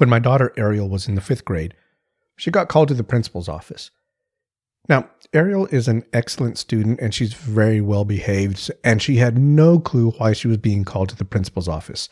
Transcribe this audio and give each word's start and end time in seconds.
When 0.00 0.08
my 0.08 0.18
daughter 0.18 0.50
Ariel 0.56 0.88
was 0.88 1.08
in 1.08 1.14
the 1.14 1.20
fifth 1.20 1.44
grade, 1.44 1.74
she 2.34 2.50
got 2.50 2.70
called 2.70 2.88
to 2.88 2.94
the 2.94 3.04
principal's 3.04 3.50
office. 3.50 3.90
Now, 4.88 5.10
Ariel 5.34 5.66
is 5.66 5.88
an 5.88 6.04
excellent 6.14 6.56
student 6.56 7.00
and 7.02 7.12
she's 7.12 7.34
very 7.34 7.82
well 7.82 8.06
behaved, 8.06 8.70
and 8.82 9.02
she 9.02 9.16
had 9.16 9.36
no 9.36 9.78
clue 9.78 10.12
why 10.12 10.32
she 10.32 10.48
was 10.48 10.56
being 10.56 10.84
called 10.84 11.10
to 11.10 11.16
the 11.16 11.26
principal's 11.26 11.68
office. 11.68 12.08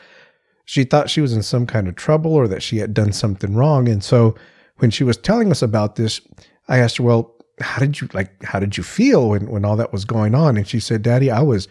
She 0.67 0.85
thought 0.85 1.09
she 1.09 1.23
was 1.23 1.33
in 1.33 1.43
some 1.43 1.67
kind 1.67 1.89
of 1.89 1.97
trouble 1.97 2.35
or 2.35 2.47
that 2.47 2.63
she 2.63 2.77
had 2.77 2.93
done 2.93 3.15
something 3.15 3.55
wrong. 3.55 3.89
And 3.89 4.05
so 4.05 4.35
when 4.81 4.91
she 4.91 5.03
was 5.03 5.17
telling 5.17 5.51
us 5.51 5.63
about 5.63 5.97
this, 5.97 6.21
I 6.69 6.81
asked 6.81 6.99
her, 6.99 7.05
Well, 7.05 7.37
how 7.59 7.79
did 7.79 8.03
you 8.03 8.11
like 8.13 8.43
how 8.45 8.61
did 8.61 8.77
you 8.77 8.83
feel 8.83 9.31
when, 9.31 9.49
when 9.49 9.65
all 9.65 9.77
that 9.77 9.95
was 9.95 10.05
going 10.05 10.35
on? 10.35 10.59
And 10.59 10.69
she 10.69 10.79
said, 10.79 11.01
Daddy, 11.01 11.31
I 11.31 11.41
was 11.41 11.69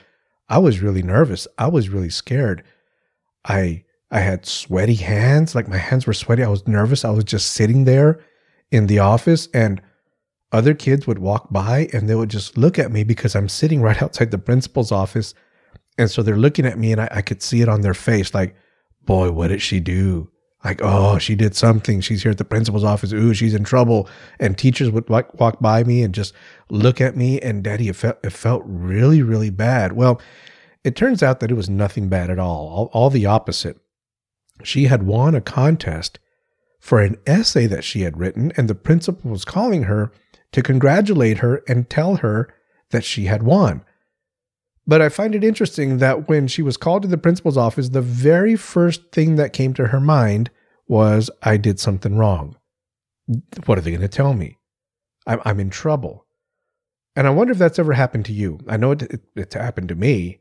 I 0.50 0.58
was 0.58 0.82
really 0.82 1.04
nervous. 1.04 1.48
I 1.60 1.68
was 1.68 1.90
really 1.90 2.10
scared. 2.10 2.64
I 3.46 3.84
I 4.10 4.20
had 4.20 4.46
sweaty 4.46 4.96
hands, 4.96 5.54
like 5.54 5.68
my 5.68 5.78
hands 5.78 6.08
were 6.08 6.14
sweaty. 6.14 6.44
I 6.44 6.50
was 6.50 6.68
nervous. 6.68 7.04
I 7.04 7.10
was 7.10 7.26
just 7.26 7.52
sitting 7.52 7.84
there 7.84 8.24
in 8.72 8.88
the 8.88 9.00
office 9.00 9.48
and 9.54 9.82
other 10.52 10.74
kids 10.74 11.06
would 11.08 11.20
walk 11.20 11.48
by 11.52 11.90
and 11.92 12.08
they 12.08 12.16
would 12.16 12.30
just 12.30 12.58
look 12.58 12.80
at 12.80 12.92
me 12.92 13.04
because 13.04 13.36
I'm 13.36 13.50
sitting 13.50 13.82
right 13.82 14.02
outside 14.02 14.32
the 14.32 14.38
principal's 14.38 14.92
office. 14.92 15.34
And 15.98 16.10
so 16.10 16.22
they're 16.22 16.38
looking 16.38 16.66
at 16.66 16.78
me 16.78 16.92
and 16.92 17.02
I, 17.02 17.10
I 17.12 17.22
could 17.22 17.42
see 17.42 17.62
it 17.62 17.70
on 17.70 17.82
their 17.82 17.94
face 17.94 18.34
like, 18.34 18.56
boy, 19.04 19.32
what 19.32 19.48
did 19.48 19.62
she 19.62 19.80
do? 19.80 20.30
Like, 20.64 20.82
oh, 20.84 21.18
she 21.18 21.36
did 21.36 21.56
something. 21.56 22.02
She's 22.02 22.24
here 22.24 22.32
at 22.32 22.38
the 22.38 22.46
principal's 22.46 22.84
office. 22.84 23.14
Ooh, 23.14 23.34
she's 23.34 23.54
in 23.54 23.64
trouble. 23.64 24.10
And 24.40 24.58
teachers 24.58 24.90
would 24.90 25.10
like 25.10 25.34
walk 25.40 25.60
by 25.60 25.84
me 25.84 26.02
and 26.02 26.14
just 26.14 26.34
look 26.70 27.00
at 27.00 27.16
me. 27.16 27.40
And 27.40 27.64
daddy, 27.64 27.90
it 27.90 27.96
felt, 27.96 28.18
it 28.24 28.32
felt 28.32 28.64
really, 28.66 29.22
really 29.22 29.50
bad. 29.50 29.94
Well, 29.94 30.22
it 30.84 30.96
turns 30.96 31.22
out 31.22 31.40
that 31.40 31.52
it 31.52 31.56
was 31.56 31.70
nothing 31.70 32.10
bad 32.10 32.30
at 32.30 32.40
all. 32.40 32.68
All, 32.68 32.90
all 32.94 33.10
the 33.10 33.26
opposite. 33.26 33.78
She 34.64 34.86
had 34.86 35.04
won 35.04 35.36
a 35.36 35.42
contest 35.42 36.20
for 36.80 37.02
an 37.02 37.18
essay 37.26 37.68
that 37.68 37.84
she 37.84 38.02
had 38.02 38.18
written, 38.18 38.52
and 38.56 38.68
the 38.68 38.76
principal 38.76 39.32
was 39.32 39.46
calling 39.46 39.84
her 39.84 40.12
to 40.52 40.62
congratulate 40.62 41.40
her 41.40 41.64
and 41.68 41.90
tell 41.90 42.18
her 42.18 42.54
that 42.92 43.04
she 43.04 43.26
had 43.26 43.44
won. 43.44 43.84
But 44.86 45.02
I 45.02 45.10
find 45.10 45.36
it 45.36 45.44
interesting 45.44 45.98
that 45.98 46.30
when 46.30 46.48
she 46.48 46.62
was 46.62 46.78
called 46.78 47.02
to 47.02 47.08
the 47.10 47.18
principal's 47.18 47.58
office, 47.58 47.90
the 47.90 48.02
very 48.02 48.56
first 48.56 49.12
thing 49.12 49.36
that 49.36 49.52
came 49.52 49.74
to 49.74 49.88
her 49.88 50.00
mind 50.00 50.50
was, 50.88 51.30
I 51.44 51.58
did 51.58 51.80
something 51.80 52.18
wrong. 52.18 52.56
What 53.66 53.78
are 53.78 53.82
they 53.82 53.92
going 53.92 54.02
to 54.02 54.08
tell 54.08 54.34
me? 54.34 54.58
I'm, 55.26 55.42
I'm 55.44 55.60
in 55.60 55.70
trouble. 55.70 56.26
And 57.18 57.28
I 57.28 57.32
wonder 57.32 57.52
if 57.52 57.58
that's 57.58 57.80
ever 57.80 57.94
happened 57.94 58.26
to 58.26 58.34
you. 58.34 58.60
I 58.68 58.78
know 58.78 58.92
it, 58.92 59.02
it, 59.02 59.22
it's 59.36 59.56
happened 59.56 59.90
to 59.90 59.96
me. 59.96 60.40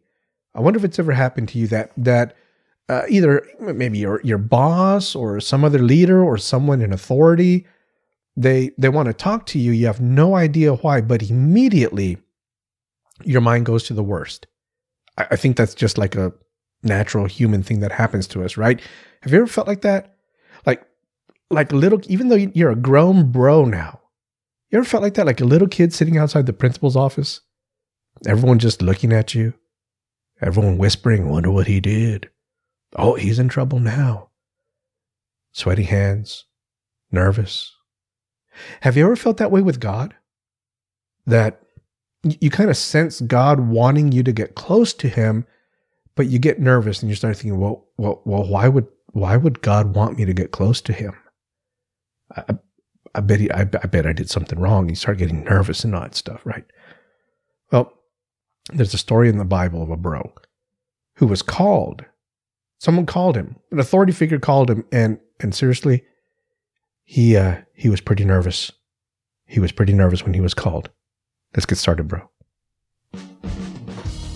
I 0.54 0.60
wonder 0.60 0.78
if 0.78 0.84
it's 0.84 1.00
ever 1.00 1.12
happened 1.12 1.48
to 1.50 1.58
you 1.58 1.66
that, 1.68 1.90
that 1.96 2.36
uh, 2.88 3.02
either 3.08 3.46
maybe 3.60 3.98
your, 3.98 4.20
your 4.22 4.38
boss 4.38 5.14
or 5.14 5.40
some 5.40 5.64
other 5.64 5.80
leader 5.80 6.22
or 6.22 6.38
someone 6.38 6.80
in 6.80 6.92
authority, 6.92 7.66
they, 8.36 8.70
they 8.78 8.88
want 8.88 9.06
to 9.06 9.12
talk 9.12 9.46
to 9.46 9.58
you. 9.58 9.72
You 9.72 9.86
have 9.86 10.00
no 10.00 10.36
idea 10.36 10.74
why, 10.74 11.00
but 11.00 11.22
immediately 11.22 12.18
your 13.24 13.40
mind 13.40 13.66
goes 13.66 13.84
to 13.84 13.94
the 13.94 14.04
worst. 14.04 14.46
I, 15.18 15.26
I 15.32 15.36
think 15.36 15.56
that's 15.56 15.74
just 15.74 15.98
like 15.98 16.14
a 16.14 16.32
natural 16.82 17.26
human 17.26 17.62
thing 17.62 17.80
that 17.80 17.92
happens 17.92 18.26
to 18.28 18.44
us, 18.44 18.56
right? 18.56 18.80
Have 19.22 19.32
you 19.32 19.38
ever 19.38 19.46
felt 19.46 19.66
like 19.66 19.80
that? 19.82 20.14
Like, 20.64 20.86
like 21.50 21.72
little, 21.72 22.00
even 22.08 22.28
though 22.28 22.36
you're 22.36 22.70
a 22.70 22.76
grown 22.76 23.32
bro 23.32 23.64
now, 23.64 24.00
you 24.70 24.78
ever 24.78 24.86
felt 24.86 25.02
like 25.02 25.14
that? 25.14 25.26
Like 25.26 25.40
a 25.40 25.44
little 25.44 25.68
kid 25.68 25.92
sitting 25.92 26.18
outside 26.18 26.46
the 26.46 26.52
principal's 26.52 26.96
office, 26.96 27.40
everyone 28.26 28.58
just 28.58 28.82
looking 28.82 29.12
at 29.12 29.34
you, 29.34 29.54
everyone 30.40 30.78
whispering, 30.78 31.28
wonder 31.28 31.50
what 31.50 31.66
he 31.66 31.80
did. 31.80 32.30
Oh, 32.96 33.14
he's 33.14 33.38
in 33.38 33.48
trouble 33.48 33.78
now. 33.78 34.30
Sweaty 35.52 35.84
hands, 35.84 36.44
nervous. 37.10 37.72
Have 38.80 38.96
you 38.96 39.04
ever 39.04 39.16
felt 39.16 39.36
that 39.36 39.50
way 39.50 39.62
with 39.62 39.80
God? 39.80 40.14
That 41.26 41.60
you 42.22 42.50
kind 42.50 42.70
of 42.70 42.76
sense 42.76 43.20
God 43.20 43.60
wanting 43.60 44.12
you 44.12 44.22
to 44.22 44.32
get 44.32 44.54
close 44.54 44.92
to 44.94 45.08
Him, 45.08 45.46
but 46.14 46.26
you 46.26 46.38
get 46.38 46.60
nervous 46.60 47.02
and 47.02 47.10
you 47.10 47.16
start 47.16 47.36
thinking, 47.36 47.60
well, 47.60 47.86
well, 47.96 48.22
well, 48.24 48.48
why 48.48 48.68
would 48.68 48.86
why 49.12 49.36
would 49.36 49.62
God 49.62 49.94
want 49.94 50.18
me 50.18 50.24
to 50.24 50.34
get 50.34 50.50
close 50.50 50.80
to 50.82 50.92
Him? 50.92 51.14
I, 52.34 52.56
I 53.14 53.20
bet 53.20 53.40
he, 53.40 53.50
I, 53.50 53.60
I 53.60 53.64
bet 53.64 54.06
I 54.06 54.12
did 54.12 54.28
something 54.28 54.58
wrong. 54.58 54.88
You 54.88 54.94
start 54.94 55.18
getting 55.18 55.42
nervous 55.44 55.84
and 55.84 55.94
all 55.94 56.02
that 56.02 56.14
stuff, 56.14 56.44
right? 56.44 56.64
Well, 57.72 57.92
there's 58.72 58.92
a 58.92 58.98
story 58.98 59.28
in 59.28 59.38
the 59.38 59.44
Bible 59.44 59.82
of 59.82 59.90
a 59.90 59.96
bro 59.96 60.32
who 61.16 61.26
was 61.26 61.40
called. 61.40 62.04
Someone 62.78 63.06
called 63.06 63.36
him. 63.36 63.56
An 63.70 63.78
authority 63.78 64.12
figure 64.12 64.38
called 64.38 64.70
him, 64.70 64.84
and 64.92 65.18
and 65.40 65.54
seriously, 65.54 66.04
he 67.04 67.36
uh, 67.36 67.56
he 67.74 67.88
was 67.88 68.00
pretty 68.00 68.24
nervous. 68.24 68.70
He 69.46 69.60
was 69.60 69.72
pretty 69.72 69.92
nervous 69.92 70.24
when 70.24 70.34
he 70.34 70.40
was 70.40 70.54
called. 70.54 70.90
Let's 71.54 71.66
get 71.66 71.78
started, 71.78 72.08
bro. 72.08 72.28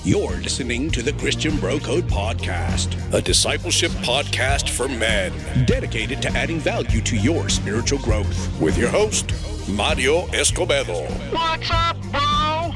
You're 0.03 0.31
listening 0.39 0.91
to 0.93 1.03
the 1.03 1.13
Christian 1.13 1.59
Bro 1.59 1.81
Code 1.81 2.05
Podcast, 2.05 2.97
a 3.13 3.21
discipleship 3.21 3.91
podcast 3.93 4.71
for 4.71 4.89
men 4.89 5.31
dedicated 5.67 6.23
to 6.23 6.29
adding 6.31 6.59
value 6.59 7.03
to 7.03 7.17
your 7.17 7.51
spiritual 7.51 7.99
growth. 7.99 8.61
With 8.61 8.79
your 8.79 8.89
host, 8.89 9.31
Mario 9.69 10.27
Escobedo. 10.29 11.07
What's 11.33 11.71
up, 11.71 12.01
bro? 12.11 12.75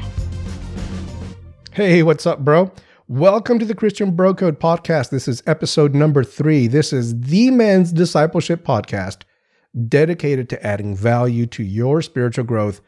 Hey, 1.71 2.03
what's 2.03 2.27
up, 2.27 2.39
bro? 2.45 2.71
Welcome 3.07 3.59
to 3.59 3.65
the 3.65 3.75
Christian 3.75 4.15
Bro 4.15 4.33
Code 4.33 4.59
Podcast. 4.59 5.11
This 5.11 5.27
is 5.27 5.43
episode 5.45 5.93
number 5.93 6.23
three. 6.23 6.65
This 6.65 6.91
is 6.91 7.19
the 7.19 7.51
men's 7.51 7.91
discipleship 7.91 8.65
podcast 8.65 9.23
dedicated 9.87 10.49
to 10.49 10.65
adding 10.65 10.95
value 10.95 11.45
to 11.45 11.61
your 11.61 12.01
spiritual 12.01 12.45
growth 12.45 12.81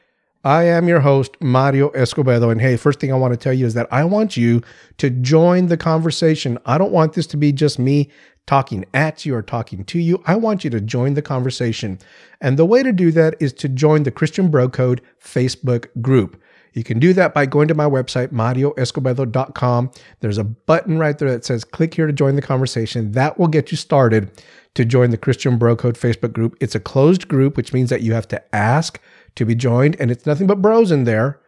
I 0.47 0.63
am 0.63 0.87
your 0.87 1.01
host, 1.01 1.35
Mario 1.41 1.89
Escobedo. 1.89 2.49
And 2.49 2.61
hey, 2.61 2.77
first 2.77 3.01
thing 3.01 3.11
I 3.11 3.17
want 3.17 3.33
to 3.33 3.37
tell 3.37 3.51
you 3.51 3.65
is 3.65 3.73
that 3.73 3.87
I 3.91 4.05
want 4.05 4.37
you 4.37 4.61
to 4.97 5.09
join 5.09 5.67
the 5.67 5.75
conversation. 5.75 6.57
I 6.65 6.77
don't 6.77 6.93
want 6.93 7.13
this 7.13 7.27
to 7.27 7.37
be 7.37 7.51
just 7.51 7.77
me 7.77 8.09
talking 8.45 8.85
at 8.93 9.25
you 9.25 9.35
or 9.35 9.41
talking 9.41 9.83
to 9.83 9.99
you. 9.99 10.23
I 10.25 10.37
want 10.37 10.63
you 10.63 10.69
to 10.69 10.79
join 10.79 11.15
the 11.15 11.21
conversation. 11.21 11.99
And 12.39 12.57
the 12.57 12.65
way 12.65 12.81
to 12.81 12.93
do 12.93 13.11
that 13.11 13.35
is 13.41 13.51
to 13.53 13.67
join 13.67 14.03
the 14.03 14.11
Christian 14.11 14.49
Bro 14.49 14.69
Code 14.69 15.01
Facebook 15.21 15.87
group. 16.01 16.41
You 16.73 16.83
can 16.83 16.99
do 16.99 17.13
that 17.13 17.33
by 17.33 17.45
going 17.45 17.67
to 17.67 17.73
my 17.73 17.85
website, 17.85 18.29
marioescobedo.com. 18.29 19.91
There's 20.19 20.37
a 20.37 20.43
button 20.43 20.97
right 20.97 21.17
there 21.17 21.29
that 21.29 21.45
says 21.45 21.63
click 21.63 21.93
here 21.93 22.07
to 22.07 22.13
join 22.13 22.35
the 22.35 22.41
conversation. 22.41 23.11
That 23.13 23.39
will 23.39 23.47
get 23.47 23.71
you 23.71 23.77
started 23.77 24.31
to 24.75 24.85
join 24.85 25.09
the 25.09 25.17
Christian 25.17 25.57
Bro 25.57 25.77
Code 25.77 25.95
Facebook 25.95 26.33
group. 26.33 26.55
It's 26.61 26.75
a 26.75 26.79
closed 26.79 27.27
group, 27.27 27.57
which 27.57 27.73
means 27.73 27.89
that 27.89 28.01
you 28.01 28.13
have 28.13 28.27
to 28.27 28.55
ask 28.55 29.01
to 29.35 29.45
be 29.45 29.55
joined, 29.55 29.95
and 29.99 30.11
it's 30.11 30.25
nothing 30.25 30.47
but 30.47 30.61
bros 30.61 30.91
in 30.91 31.03
there. 31.03 31.39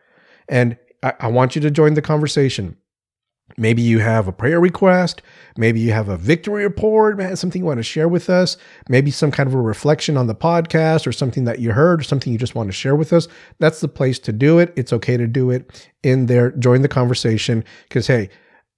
And 0.47 0.77
I, 1.03 1.13
I 1.19 1.27
want 1.27 1.55
you 1.55 1.61
to 1.61 1.71
join 1.71 1.93
the 1.93 2.01
conversation. 2.01 2.77
Maybe 3.57 3.81
you 3.81 3.99
have 3.99 4.27
a 4.27 4.31
prayer 4.31 4.59
request. 4.59 5.21
Maybe 5.57 5.79
you 5.79 5.91
have 5.91 6.09
a 6.09 6.17
victory 6.17 6.63
report, 6.63 7.19
something 7.37 7.61
you 7.61 7.65
want 7.65 7.79
to 7.79 7.83
share 7.83 8.07
with 8.07 8.29
us. 8.29 8.57
Maybe 8.87 9.11
some 9.11 9.31
kind 9.31 9.47
of 9.47 9.53
a 9.53 9.61
reflection 9.61 10.17
on 10.17 10.27
the 10.27 10.35
podcast 10.35 11.05
or 11.05 11.11
something 11.11 11.43
that 11.43 11.59
you 11.59 11.71
heard 11.71 11.99
or 11.99 12.03
something 12.03 12.31
you 12.31 12.39
just 12.39 12.55
want 12.55 12.69
to 12.69 12.73
share 12.73 12.95
with 12.95 13.11
us. 13.11 13.27
That's 13.59 13.81
the 13.81 13.87
place 13.87 14.19
to 14.19 14.31
do 14.31 14.59
it. 14.59 14.73
It's 14.75 14.93
okay 14.93 15.17
to 15.17 15.27
do 15.27 15.51
it 15.51 15.89
in 16.03 16.27
there. 16.27 16.51
Join 16.51 16.81
the 16.81 16.87
conversation 16.87 17.65
because, 17.87 18.07
hey, 18.07 18.29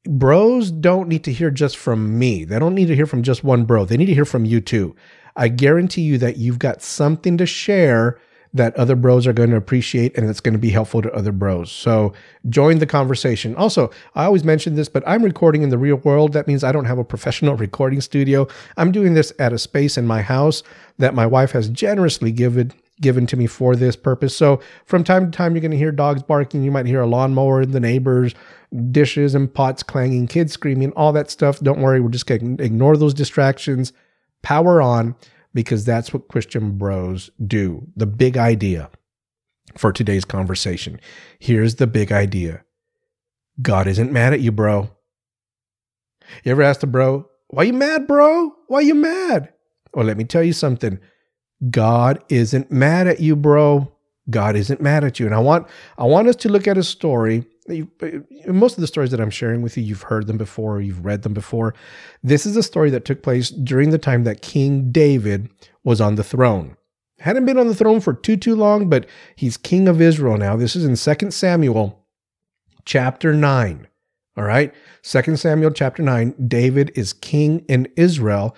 bros 0.06 0.72
don't 0.72 1.08
need 1.08 1.24
to 1.26 1.34
hear 1.34 1.52
just 1.52 1.78
from 1.78 2.18
me. 2.18 2.44
They 2.44 2.58
don't 2.58 2.76
need 2.76 2.88
to 2.88 2.96
hear 2.96 3.06
from 3.06 3.22
just 3.22 3.44
one 3.44 3.66
bro. 3.66 3.86
They 3.86 3.98
need 3.98 4.08
to 4.08 4.16
hear 4.16 4.26
from 4.26 4.46
you 4.46 4.62
too. 4.62 4.96
I 5.36 5.48
guarantee 5.48 6.02
you 6.02 6.18
that 6.18 6.38
you've 6.38 6.60
got 6.60 6.82
something 6.82 7.38
to 7.38 7.46
share 7.46 8.20
that 8.54 8.76
other 8.76 8.96
bros 8.96 9.26
are 9.26 9.34
going 9.34 9.50
to 9.50 9.56
appreciate 9.56 10.18
and 10.18 10.30
it's 10.30 10.42
going 10.42 10.54
to 10.54 10.60
be 10.60 10.70
helpful 10.70 11.02
to 11.02 11.14
other 11.14 11.32
bros. 11.32 11.72
So 11.72 12.14
join 12.50 12.80
the 12.80 12.86
conversation. 12.86 13.56
Also, 13.56 13.92
I 14.16 14.26
always 14.26 14.44
mention 14.44 14.76
this, 14.76 14.90
but 14.90 15.04
I'm 15.08 15.24
recording 15.24 15.64
in 15.64 15.70
the 15.70 15.78
real 15.78 15.96
world. 15.98 16.34
That 16.34 16.48
means 16.48 16.64
I 16.64 16.72
don't 16.72 16.86
have 16.86 16.98
a 16.98 17.04
professional 17.04 17.56
recording 17.58 18.02
studio. 18.02 18.48
I'm 18.78 18.92
doing 18.92 19.14
this 19.14 19.32
at 19.40 19.54
a 19.54 19.58
space 19.58 19.98
in 19.98 20.06
my 20.06 20.22
house 20.22 20.64
that 20.98 21.14
my 21.14 21.26
wife 21.26 21.52
has 21.52 21.70
generously 21.70 22.32
given 22.32 22.74
given 23.00 23.26
to 23.26 23.36
me 23.36 23.48
for 23.48 23.76
this 23.76 23.96
purpose. 23.96 24.36
So 24.36 24.62
from 24.86 25.04
time 25.04 25.32
to 25.32 25.36
time, 25.36 25.56
you're 25.56 25.62
going 25.62 25.72
to 25.72 25.78
hear 25.78 25.92
dogs 25.92 26.22
barking. 26.22 26.64
You 26.64 26.70
might 26.70 26.86
hear 26.86 27.02
a 27.02 27.08
lawnmower, 27.08 27.66
the 27.66 27.80
neighbors, 27.80 28.36
dishes 28.92 29.34
and 29.34 29.52
pots 29.52 29.82
clanging, 29.82 30.28
kids 30.28 30.54
screaming, 30.54 30.92
all 30.92 31.12
that 31.14 31.32
stuff. 31.32 31.60
Don't 31.62 31.82
worry. 31.82 32.00
We're 32.00 32.10
just 32.10 32.28
going 32.28 32.58
to 32.58 32.64
ignore 32.64 32.96
those 32.96 33.16
distractions. 33.16 33.92
Power 34.44 34.82
on 34.82 35.16
because 35.54 35.86
that's 35.86 36.14
what 36.14 36.28
Christian 36.28 36.78
bros 36.78 37.30
do. 37.46 37.88
The 37.96 38.06
big 38.06 38.38
idea 38.38 38.90
for 39.78 39.92
today's 39.92 40.26
conversation. 40.26 41.00
Here's 41.40 41.76
the 41.76 41.88
big 41.88 42.12
idea 42.12 42.64
God 43.62 43.88
isn't 43.88 44.12
mad 44.12 44.34
at 44.34 44.42
you, 44.42 44.52
bro. 44.52 44.90
You 46.44 46.52
ever 46.52 46.62
asked 46.62 46.84
a 46.84 46.88
bro, 46.88 47.28
why 47.50 47.64
you 47.64 47.74
mad, 47.74 48.08
bro? 48.08 48.56
Why 48.68 48.82
you 48.82 48.96
mad? 48.96 49.54
Well, 49.94 50.06
let 50.06 50.18
me 50.18 50.24
tell 50.24 50.44
you 50.44 50.54
something. 50.54 51.00
God 51.70 52.24
isn't 52.30 52.72
mad 52.72 53.08
at 53.08 53.20
you, 53.20 53.36
bro. 53.36 53.92
God 54.30 54.56
isn't 54.56 54.82
mad 54.82 55.04
at 55.04 55.20
you. 55.20 55.26
And 55.26 55.36
I 55.36 55.40
want 55.40 55.68
I 55.98 56.06
want 56.06 56.28
us 56.28 56.36
to 56.38 56.50
look 56.50 56.68
at 56.68 56.78
a 56.78 56.84
story 56.84 57.46
you, 57.68 57.90
uh, 58.02 58.52
most 58.52 58.78
of 58.78 58.82
the 58.82 58.88
stories 58.88 59.12
that 59.12 59.22
I'm 59.22 59.30
sharing 59.30 59.62
with 59.62 59.78
you, 59.78 59.84
you've 59.84 60.04
heard 60.04 60.28
them 60.28 60.38
before, 60.38 60.82
you've 60.82 61.06
read 61.06 61.24
them 61.24 61.34
before. 61.34 61.74
This 62.24 62.46
is 62.46 62.58
a 62.58 62.64
story 62.64 62.90
that 62.92 63.06
took 63.06 63.22
place 63.22 63.50
during 63.50 63.92
the 63.92 63.98
time 63.98 64.24
that 64.24 64.42
King 64.42 64.92
David 64.92 65.50
was 65.84 66.02
on 66.02 66.16
the 66.16 66.24
throne. 66.24 66.76
Hadn't 67.20 67.46
been 67.46 67.60
on 67.60 67.68
the 67.68 67.76
throne 67.76 68.00
for 68.00 68.14
too, 68.14 68.36
too 68.36 68.56
long, 68.56 68.90
but 68.90 69.06
he's 69.36 69.56
king 69.56 69.88
of 69.88 70.02
Israel 70.02 70.38
now. 70.38 70.56
This 70.56 70.76
is 70.76 70.86
in 70.86 71.16
2 71.18 71.30
Samuel 71.30 72.04
chapter 72.84 73.34
9. 73.34 73.88
All 74.38 74.44
right. 74.44 74.74
2 75.04 75.36
Samuel 75.36 75.72
chapter 75.72 76.02
9, 76.02 76.48
David 76.48 76.92
is 76.96 77.14
king 77.14 77.64
in 77.68 77.88
Israel. 77.96 78.56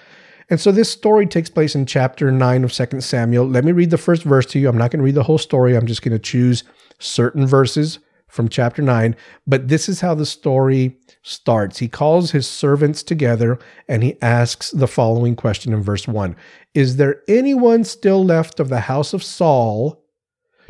And 0.49 0.61
so 0.61 0.71
this 0.71 0.89
story 0.89 1.25
takes 1.25 1.49
place 1.49 1.75
in 1.75 1.85
chapter 1.85 2.31
9 2.31 2.63
of 2.63 2.71
2 2.71 3.01
Samuel. 3.01 3.45
Let 3.47 3.65
me 3.65 3.73
read 3.73 3.89
the 3.89 3.97
first 3.97 4.23
verse 4.23 4.45
to 4.47 4.59
you. 4.59 4.69
I'm 4.69 4.77
not 4.77 4.91
going 4.91 4.99
to 4.99 5.03
read 5.03 5.15
the 5.15 5.23
whole 5.23 5.37
story. 5.37 5.75
I'm 5.75 5.87
just 5.87 6.01
going 6.01 6.13
to 6.13 6.19
choose 6.19 6.63
certain 6.99 7.45
verses 7.45 7.99
from 8.33 8.49
chapter 8.49 8.81
9. 8.81 9.15
But 9.45 9.67
this 9.67 9.87
is 9.87 10.01
how 10.01 10.15
the 10.15 10.25
story 10.25 10.97
starts. 11.21 11.77
He 11.77 11.87
calls 11.87 12.31
his 12.31 12.47
servants 12.47 13.03
together 13.03 13.59
and 13.87 14.01
he 14.01 14.19
asks 14.21 14.71
the 14.71 14.87
following 14.87 15.35
question 15.35 15.71
in 15.71 15.83
verse 15.83 16.07
1 16.07 16.35
Is 16.73 16.97
there 16.97 17.21
anyone 17.27 17.83
still 17.83 18.25
left 18.25 18.59
of 18.59 18.69
the 18.69 18.81
house 18.81 19.13
of 19.13 19.23
Saul? 19.23 19.99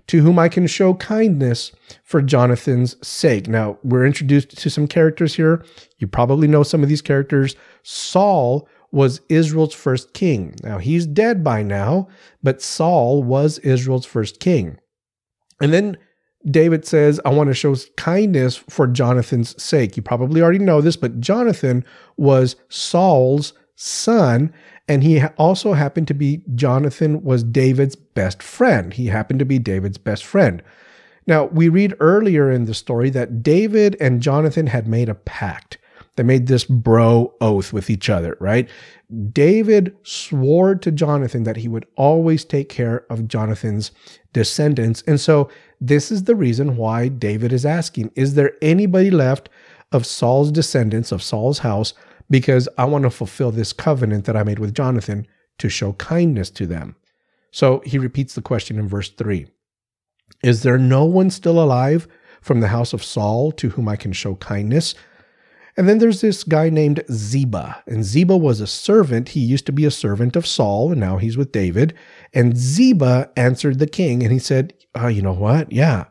to 0.06 0.22
whom 0.22 0.38
I 0.38 0.50
can 0.50 0.68
show 0.68 0.96
kindness 0.96 1.72
for 2.04 2.22
Jonathan's 2.22 2.98
sake. 3.08 3.48
Now, 3.48 3.78
we're 3.84 4.06
introduced 4.06 4.50
to 4.58 4.70
some 4.70 4.86
characters 4.86 5.36
here. 5.36 5.64
You 5.98 6.08
probably 6.08 6.46
know 6.46 6.64
some 6.64 6.84
of 6.84 6.90
these 6.90 7.02
characters. 7.02 7.56
Saul 7.84 8.68
was 8.92 9.22
Israel's 9.30 9.74
first 9.74 10.14
king. 10.14 10.56
Now, 10.62 10.78
he's 10.78 11.06
dead 11.06 11.42
by 11.42 11.64
now, 11.64 12.10
but 12.42 12.62
Saul 12.62 13.24
was 13.24 13.60
Israel's 13.60 14.06
first 14.06 14.42
king. 14.42 14.78
And 15.62 15.72
then 15.72 15.98
David 16.50 16.86
says, 16.86 17.22
I 17.24 17.30
want 17.30 17.50
to 17.50 17.54
show 17.54 17.76
kindness 17.96 18.58
for 18.58 18.88
Jonathan's 18.88 19.62
sake. 19.62 19.96
You 19.96 20.04
probably 20.04 20.42
already 20.42 20.60
know 20.60 20.82
this, 20.82 20.98
but 20.98 21.20
Jonathan 21.20 21.86
was 22.18 22.56
Saul's 22.70 23.54
son, 23.76 24.54
and 24.88 25.04
he 25.04 25.24
also 25.38 25.74
happened 25.74 26.08
to 26.10 26.14
be, 26.14 26.44
Jonathan 26.54 27.24
was 27.24 27.44
David's 27.44 27.96
best 27.96 28.44
friend. 28.44 28.94
He 28.94 29.08
happened 29.08 29.40
to 29.40 29.46
be 29.46 29.58
David's 29.58 29.98
best 29.98 30.26
friend. 30.26 30.62
Now, 31.26 31.46
we 31.46 31.70
read 31.70 31.96
earlier 32.02 32.52
in 32.52 32.66
the 32.66 32.74
story 32.74 33.10
that 33.12 33.42
David 33.42 33.96
and 34.02 34.22
Jonathan 34.22 34.68
had 34.68 34.88
made 34.88 35.08
a 35.08 35.16
pact. 35.16 35.78
They 36.16 36.24
made 36.24 36.48
this 36.48 36.66
bro 36.66 37.34
oath 37.42 37.74
with 37.74 37.90
each 37.90 38.10
other, 38.10 38.38
right? 38.40 38.70
David 39.32 39.96
swore 40.04 40.76
to 40.76 40.92
Jonathan 40.92 41.44
that 41.44 41.58
he 41.58 41.68
would 41.68 41.88
always 41.96 42.46
take 42.46 42.70
care 42.70 43.06
of 43.10 43.28
Jonathan's 43.28 43.92
descendants. 44.32 45.02
And 45.08 45.20
so 45.20 45.50
this 45.88 46.14
is 46.14 46.24
the 46.24 46.36
reason 46.36 46.78
why 46.78 47.10
David 47.10 47.52
is 47.52 47.66
asking 47.66 48.12
Is 48.16 48.36
there 48.36 48.54
anybody 48.62 49.12
left 49.12 49.50
of 49.92 50.06
Saul's 50.06 50.50
descendants, 50.50 51.12
of 51.12 51.22
Saul's 51.22 51.60
house? 51.60 51.94
Because 52.30 52.70
I 52.78 52.86
want 52.86 53.04
to 53.04 53.10
fulfill 53.10 53.52
this 53.52 53.74
covenant 53.74 54.24
that 54.24 54.38
I 54.38 54.44
made 54.44 54.60
with 54.60 54.74
Jonathan 54.74 55.28
to 55.58 55.68
show 55.68 55.92
kindness 55.94 56.50
to 56.52 56.66
them. 56.66 56.96
So 57.52 57.84
he 57.86 58.00
repeats 58.00 58.34
the 58.34 58.42
question 58.42 58.80
in 58.80 58.88
verse 58.88 59.10
3 59.10 59.46
Is 60.42 60.64
there 60.64 60.78
no 60.78 61.04
one 61.04 61.30
still 61.30 61.62
alive 61.62 62.08
from 62.42 62.62
the 62.62 62.70
house 62.70 62.94
of 62.94 63.04
Saul 63.04 63.52
to 63.52 63.70
whom 63.70 63.90
I 63.90 63.98
can 63.98 64.14
show 64.14 64.36
kindness? 64.36 64.96
And 65.76 65.90
then 65.90 65.98
there's 65.98 66.22
this 66.22 66.44
guy 66.44 66.70
named 66.70 67.04
Ziba. 67.12 67.84
And 67.88 68.04
Ziba 68.04 68.38
was 68.38 68.62
a 68.62 68.68
servant. 68.68 69.30
He 69.30 69.40
used 69.40 69.66
to 69.66 69.72
be 69.72 69.86
a 69.86 69.92
servant 69.92 70.36
of 70.36 70.46
Saul, 70.46 70.92
and 70.92 71.00
now 71.00 71.18
he's 71.18 71.38
with 71.38 71.52
David. 71.52 71.96
And 72.34 72.56
Ziba 72.56 73.32
answered 73.36 73.80
the 73.80 73.88
king 73.88 74.24
and 74.24 74.32
he 74.32 74.40
said, 74.40 74.74
oh, 74.96 75.08
You 75.08 75.22
know 75.22 75.34
what? 75.34 75.72
Yeah, 75.72 76.06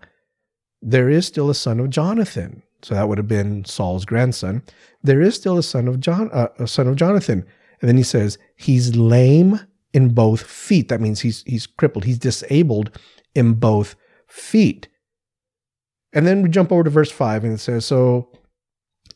there 0.81 1.09
is 1.09 1.27
still 1.27 1.49
a 1.49 1.55
son 1.55 1.79
of 1.81 1.91
Jonathan. 1.91 2.63
So 2.83 2.95
that 2.95 3.09
would 3.09 3.19
have 3.19 3.29
been 3.29 3.65
Saul's 3.65 4.05
grandson. 4.05 4.63
There 5.03 5.21
is 5.21 5.37
still 5.37 5.57
a 5.57 5.63
son 5.63 5.87
of 5.87 6.01
John, 6.01 6.31
uh, 6.33 6.49
a 6.59 6.67
son 6.67 6.89
of 6.89 6.97
Jonathan. 6.97 7.47
And 7.81 7.89
then 7.89 7.97
he 7.97 8.03
says, 8.03 8.39
He's 8.57 8.97
lame 8.97 9.61
in 9.93 10.15
both 10.15 10.43
feet. 10.43 10.89
That 10.89 11.01
means 11.01 11.21
he's 11.21 11.43
he's 11.45 11.67
crippled. 11.67 12.05
He's 12.05 12.19
disabled 12.19 12.99
in 13.35 13.55
both 13.55 13.95
feet. 14.27 14.89
And 16.13 16.27
then 16.27 16.43
we 16.43 16.49
jump 16.49 16.73
over 16.73 16.85
to 16.85 16.91
verse 16.91 17.11
5 17.11 17.45
and 17.45 17.55
it 17.55 17.59
says, 17.59 17.87
So 17.87 18.31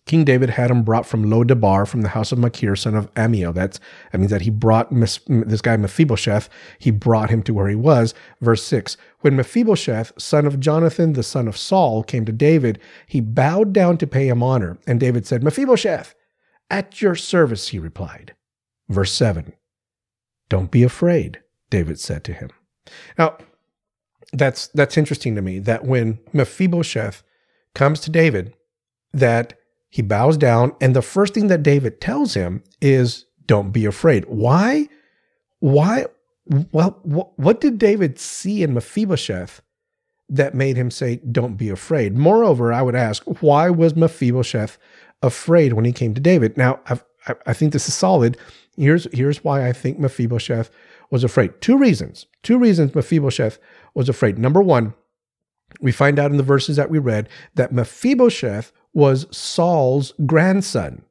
King 0.07 0.25
David 0.25 0.51
had 0.51 0.71
him 0.71 0.85
brought 0.85 1.05
from 1.05 1.29
Lo-debar 1.29 1.85
from 1.85 2.03
the 2.03 2.11
house 2.11 2.31
of 2.31 2.39
Machir, 2.39 2.77
son 2.77 2.95
of 2.95 3.13
Ammiel. 3.15 3.53
That's, 3.53 3.81
that 4.13 4.19
means 4.19 4.31
that 4.31 4.43
he 4.43 4.51
brought 4.51 4.89
this 4.95 5.61
guy 5.61 5.77
Mephibosheth, 5.77 6.49
he 6.79 6.93
brought 6.93 7.29
him 7.29 7.43
to 7.43 7.53
where 7.53 7.69
he 7.69 7.75
was. 7.75 8.15
Verse 8.41 8.63
6 8.63 8.97
When 9.21 9.35
Mephibosheth, 9.35 10.13
son 10.17 10.47
of 10.47 10.61
Jonathan, 10.61 11.15
the 11.15 11.25
son 11.25 11.49
of 11.49 11.57
Saul, 11.57 12.05
came 12.05 12.25
to 12.25 12.33
David, 12.33 12.79
he 13.09 13.21
bowed 13.21 13.73
down 13.73 13.99
to 13.99 14.07
pay 14.07 14.29
him 14.29 14.45
honor. 14.45 14.79
And 14.87 15.01
David 15.01 15.27
said, 15.27 15.43
Mephibosheth, 15.43 16.15
at 16.71 17.03
your 17.03 17.17
service, 17.17 17.69
he 17.69 17.79
replied. 17.81 18.35
Verse 18.89 19.13
7 19.13 19.55
Don't 20.49 20.71
be 20.71 20.85
afraid, 20.85 21.41
David 21.69 21.99
said 21.99 22.23
to 22.25 22.33
him. 22.33 22.51
Now, 23.19 23.39
that's 24.33 24.69
that's 24.69 24.97
interesting 24.97 25.35
to 25.35 25.43
me 25.43 25.59
that 25.61 25.85
when 25.85 26.21
Mephibosheth 26.33 27.25
comes 27.75 27.99
to 28.01 28.11
David, 28.11 28.55
that 29.13 29.55
he 29.97 30.03
bows 30.03 30.37
down, 30.37 30.75
and 30.79 30.95
the 30.95 31.01
first 31.01 31.33
thing 31.33 31.47
that 31.47 31.63
David 31.63 32.03
tells 32.03 32.35
him 32.35 32.63
is, 32.83 33.25
Don't 33.47 33.71
be 33.71 33.87
afraid. 33.87 34.27
Why? 34.27 34.91
Why? 35.61 36.05
Well, 36.71 37.01
what 37.03 37.63
did 37.63 37.79
David 37.79 38.19
see 38.19 38.63
in 38.63 38.75
Mephibosheth 38.75 39.63
that 40.29 40.55
made 40.55 40.77
him 40.77 40.91
say, 40.91 41.17
Don't 41.17 41.55
be 41.55 41.71
afraid? 41.71 42.15
Moreover, 42.15 42.75
I 42.75 42.83
would 42.83 42.95
ask, 42.95 43.23
why 43.41 43.71
was 43.71 43.97
Mephibosheth 43.97 44.77
afraid 45.23 45.73
when 45.73 45.87
he 45.87 45.93
came 45.93 46.13
to 46.13 46.21
David? 46.21 46.59
Now, 46.59 46.79
I've, 46.91 47.03
i 47.47 47.55
think 47.55 47.73
this 47.73 47.89
is 47.89 47.95
solid. 47.95 48.37
Here's, 48.77 49.09
here's 49.15 49.43
why 49.43 49.67
I 49.67 49.73
think 49.73 49.99
Mephibosheth 49.99 50.71
was 51.11 51.25
afraid. 51.25 51.59
Two 51.63 51.79
reasons. 51.79 52.27
Two 52.43 52.59
reasons 52.59 52.95
Mephibosheth 52.95 53.59
was 53.95 54.11
afraid. 54.11 54.37
Number 54.37 54.61
one, 54.61 54.93
we 55.81 55.93
find 55.93 56.19
out 56.19 56.31
in 56.31 56.37
the 56.37 56.43
verses 56.43 56.77
that 56.77 56.91
we 56.91 56.99
read 56.99 57.29
that 57.55 57.73
Mephibosheth 57.73 58.73
was 58.93 59.27
Saul's 59.37 60.13
grandson. 60.25 61.03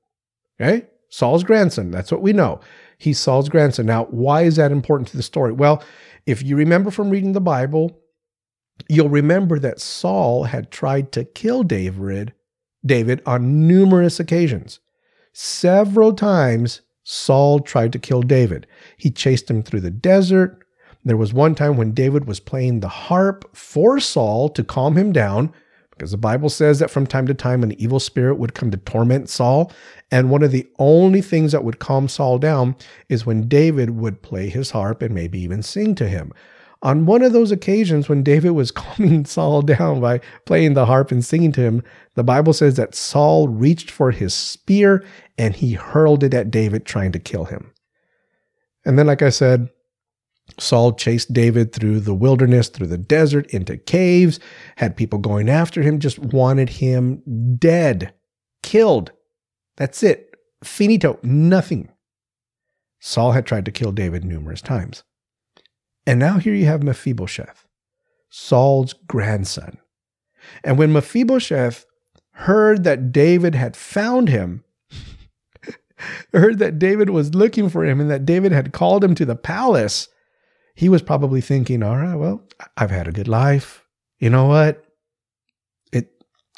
Okay? 0.60 0.88
Saul's 1.10 1.44
grandson. 1.44 1.92
That's 1.92 2.12
what 2.12 2.22
we 2.22 2.34
know. 2.34 2.60
He's 2.98 3.20
Saul's 3.20 3.50
grandson. 3.50 3.86
Now, 3.86 4.06
why 4.06 4.44
is 4.44 4.56
that 4.56 4.72
important 4.72 5.10
to 5.10 5.18
the 5.18 5.24
story? 5.24 5.52
Well, 5.52 5.84
if 6.26 6.42
you 6.42 6.56
remember 6.56 6.92
from 6.92 7.10
reading 7.10 7.34
the 7.34 7.42
Bible, 7.42 8.00
you'll 8.90 9.10
remember 9.10 9.60
that 9.60 9.80
Saul 9.80 10.46
had 10.46 10.72
tried 10.72 11.12
to 11.14 11.24
kill 11.24 11.64
David, 11.64 12.34
David 12.86 13.22
on 13.26 13.68
numerous 13.68 14.20
occasions. 14.20 14.80
Several 15.34 16.14
times 16.14 16.82
Saul 17.04 17.60
tried 17.60 17.94
to 17.94 18.00
kill 18.00 18.22
David. 18.22 18.66
He 18.98 19.12
chased 19.12 19.50
him 19.50 19.62
through 19.62 19.82
the 19.82 19.92
desert. 19.92 20.65
There 21.06 21.18
was 21.18 21.34
one 21.34 21.54
time 21.54 21.78
when 21.78 21.92
David 21.92 22.26
was 22.26 22.40
playing 22.40 22.80
the 22.80 22.90
harp 22.90 23.56
for 23.56 24.00
Saul 24.00 24.50
to 24.50 24.64
calm 24.64 24.98
him 24.98 25.14
down 25.14 25.54
because 25.92 26.12
the 26.12 26.18
Bible 26.18 26.50
says 26.50 26.80
that 26.80 26.90
from 26.90 27.08
time 27.08 27.28
to 27.28 27.34
time 27.34 27.64
an 27.64 27.80
evil 27.80 28.00
spirit 28.00 28.36
would 28.36 28.54
come 28.54 28.72
to 28.72 28.78
torment 28.78 29.30
Saul. 29.30 29.72
And 30.12 30.30
one 30.30 30.44
of 30.44 30.52
the 30.52 30.68
only 30.78 31.22
things 31.22 31.52
that 31.52 31.64
would 31.64 31.80
calm 31.80 32.08
Saul 32.08 32.38
down 32.38 32.76
is 33.08 33.26
when 33.26 33.48
David 33.48 33.92
would 33.92 34.22
play 34.22 34.50
his 34.50 34.72
harp 34.72 35.02
and 35.02 35.16
maybe 35.16 35.40
even 35.40 35.64
sing 35.64 35.96
to 35.96 36.08
him. 36.08 36.34
On 36.82 37.06
one 37.06 37.22
of 37.22 37.34
those 37.34 37.52
occasions 37.52 38.10
when 38.10 38.24
David 38.24 38.52
was 38.52 38.72
calming 38.72 39.26
Saul 39.26 39.62
down 39.62 40.02
by 40.02 40.20
playing 40.46 40.74
the 40.74 40.86
harp 40.86 41.12
and 41.12 41.24
singing 41.24 41.52
to 41.54 41.62
him, 41.62 41.84
the 42.16 42.24
Bible 42.24 42.52
says 42.52 42.76
that 42.76 42.96
Saul 42.96 43.48
reached 43.48 43.90
for 43.90 44.12
his 44.12 44.34
spear 44.34 45.04
and 45.38 45.56
he 45.56 45.74
hurled 45.74 46.24
it 46.24 46.34
at 46.34 46.52
David, 46.52 46.86
trying 46.86 47.12
to 47.14 47.20
kill 47.20 47.46
him. 47.46 47.72
And 48.86 49.00
then, 49.00 49.08
like 49.08 49.22
I 49.22 49.30
said, 49.30 49.70
Saul 50.60 50.94
chased 50.94 51.34
David 51.34 51.74
through 51.74 52.00
the 52.02 52.14
wilderness, 52.14 52.70
through 52.70 52.88
the 52.88 52.98
desert, 52.98 53.50
into 53.52 53.78
caves, 53.78 54.40
had 54.78 54.96
people 54.96 55.20
going 55.20 55.50
after 55.50 55.82
him, 55.82 56.00
just 56.00 56.20
wanted 56.20 56.70
him 56.70 57.22
dead, 57.58 58.14
killed. 58.64 59.12
That's 59.78 60.04
it. 60.04 60.36
Finito, 60.64 61.20
nothing. 61.24 61.90
Saul 63.00 63.34
had 63.34 63.46
tried 63.46 63.66
to 63.66 63.72
kill 63.72 63.92
David 63.92 64.24
numerous 64.24 64.62
times. 64.62 65.04
And 66.08 66.20
now 66.20 66.38
here 66.38 66.54
you 66.54 66.66
have 66.66 66.84
Mephibosheth, 66.84 67.66
Saul's 68.30 68.94
grandson. 68.94 69.78
And 70.64 70.78
when 70.78 70.94
Mephibosheth 70.94 71.86
heard 72.32 72.84
that 72.84 73.12
David 73.12 73.56
had 73.56 73.76
found 73.76 74.30
him, 74.30 74.64
heard 76.34 76.60
that 76.60 76.80
David 76.80 77.10
was 77.10 77.36
looking 77.36 77.70
for 77.70 77.84
him 77.84 78.00
and 78.00 78.10
that 78.10 78.26
David 78.26 78.52
had 78.52 78.74
called 78.74 79.04
him 79.04 79.16
to 79.16 79.26
the 79.26 79.36
palace, 79.36 80.08
he 80.76 80.90
was 80.90 81.02
probably 81.02 81.42
thinking, 81.42 81.82
all 81.82 81.98
right, 81.98 82.16
well, 82.16 82.44
I've 82.78 82.92
had 82.92 83.08
a 83.08 83.14
good 83.14 83.30
life. 83.30 83.86
You 84.20 84.30
know 84.30 84.46
what? 84.46 84.86
It, 85.94 86.12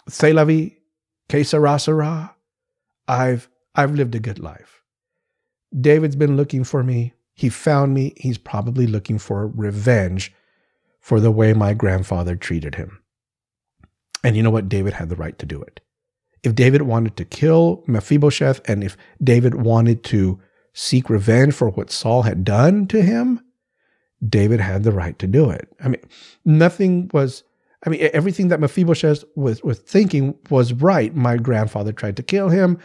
say 0.09 0.33
la 0.33 0.43
vie, 0.43 0.77
que 1.29 1.43
sera, 1.43 1.77
sera. 1.77 2.35
I've, 3.07 3.47
I've 3.75 3.93
lived 3.93 4.15
a 4.15 4.19
good 4.19 4.39
life. 4.39 4.81
David's 5.79 6.15
been 6.15 6.35
looking 6.35 6.63
for 6.63 6.83
me. 6.83 7.13
He 7.35 7.49
found 7.49 7.93
me. 7.93 8.13
He's 8.17 8.39
probably 8.39 8.87
looking 8.87 9.19
for 9.19 9.47
revenge 9.47 10.33
for 10.99 11.19
the 11.19 11.31
way 11.31 11.53
my 11.53 11.75
grandfather 11.75 12.35
treated 12.35 12.75
him. 12.75 12.99
And 14.23 14.35
you 14.35 14.41
know 14.41 14.49
what? 14.49 14.67
David 14.67 14.93
had 14.93 15.09
the 15.09 15.15
right 15.15 15.37
to 15.37 15.45
do 15.45 15.61
it. 15.61 15.79
If 16.41 16.55
David 16.55 16.81
wanted 16.83 17.15
to 17.17 17.25
kill 17.25 17.83
Mephibosheth 17.87 18.67
and 18.67 18.83
if 18.83 18.97
David 19.23 19.55
wanted 19.55 20.03
to 20.05 20.39
seek 20.73 21.09
revenge 21.09 21.53
for 21.53 21.69
what 21.69 21.91
Saul 21.91 22.23
had 22.23 22.43
done 22.43 22.87
to 22.87 23.01
him, 23.01 23.41
David 24.27 24.59
had 24.59 24.83
the 24.83 24.91
right 24.91 25.17
to 25.19 25.27
do 25.27 25.49
it. 25.49 25.67
I 25.83 25.89
mean, 25.89 26.01
nothing 26.45 27.09
was, 27.13 27.43
I 27.85 27.89
mean, 27.89 28.09
everything 28.13 28.47
that 28.47 28.59
Mephibosheth 28.59 29.23
was, 29.35 29.63
was 29.63 29.79
thinking 29.79 30.35
was 30.49 30.73
right. 30.73 31.15
My 31.15 31.37
grandfather 31.37 31.91
tried 31.91 32.17
to 32.17 32.23
kill 32.23 32.49
him. 32.49 32.79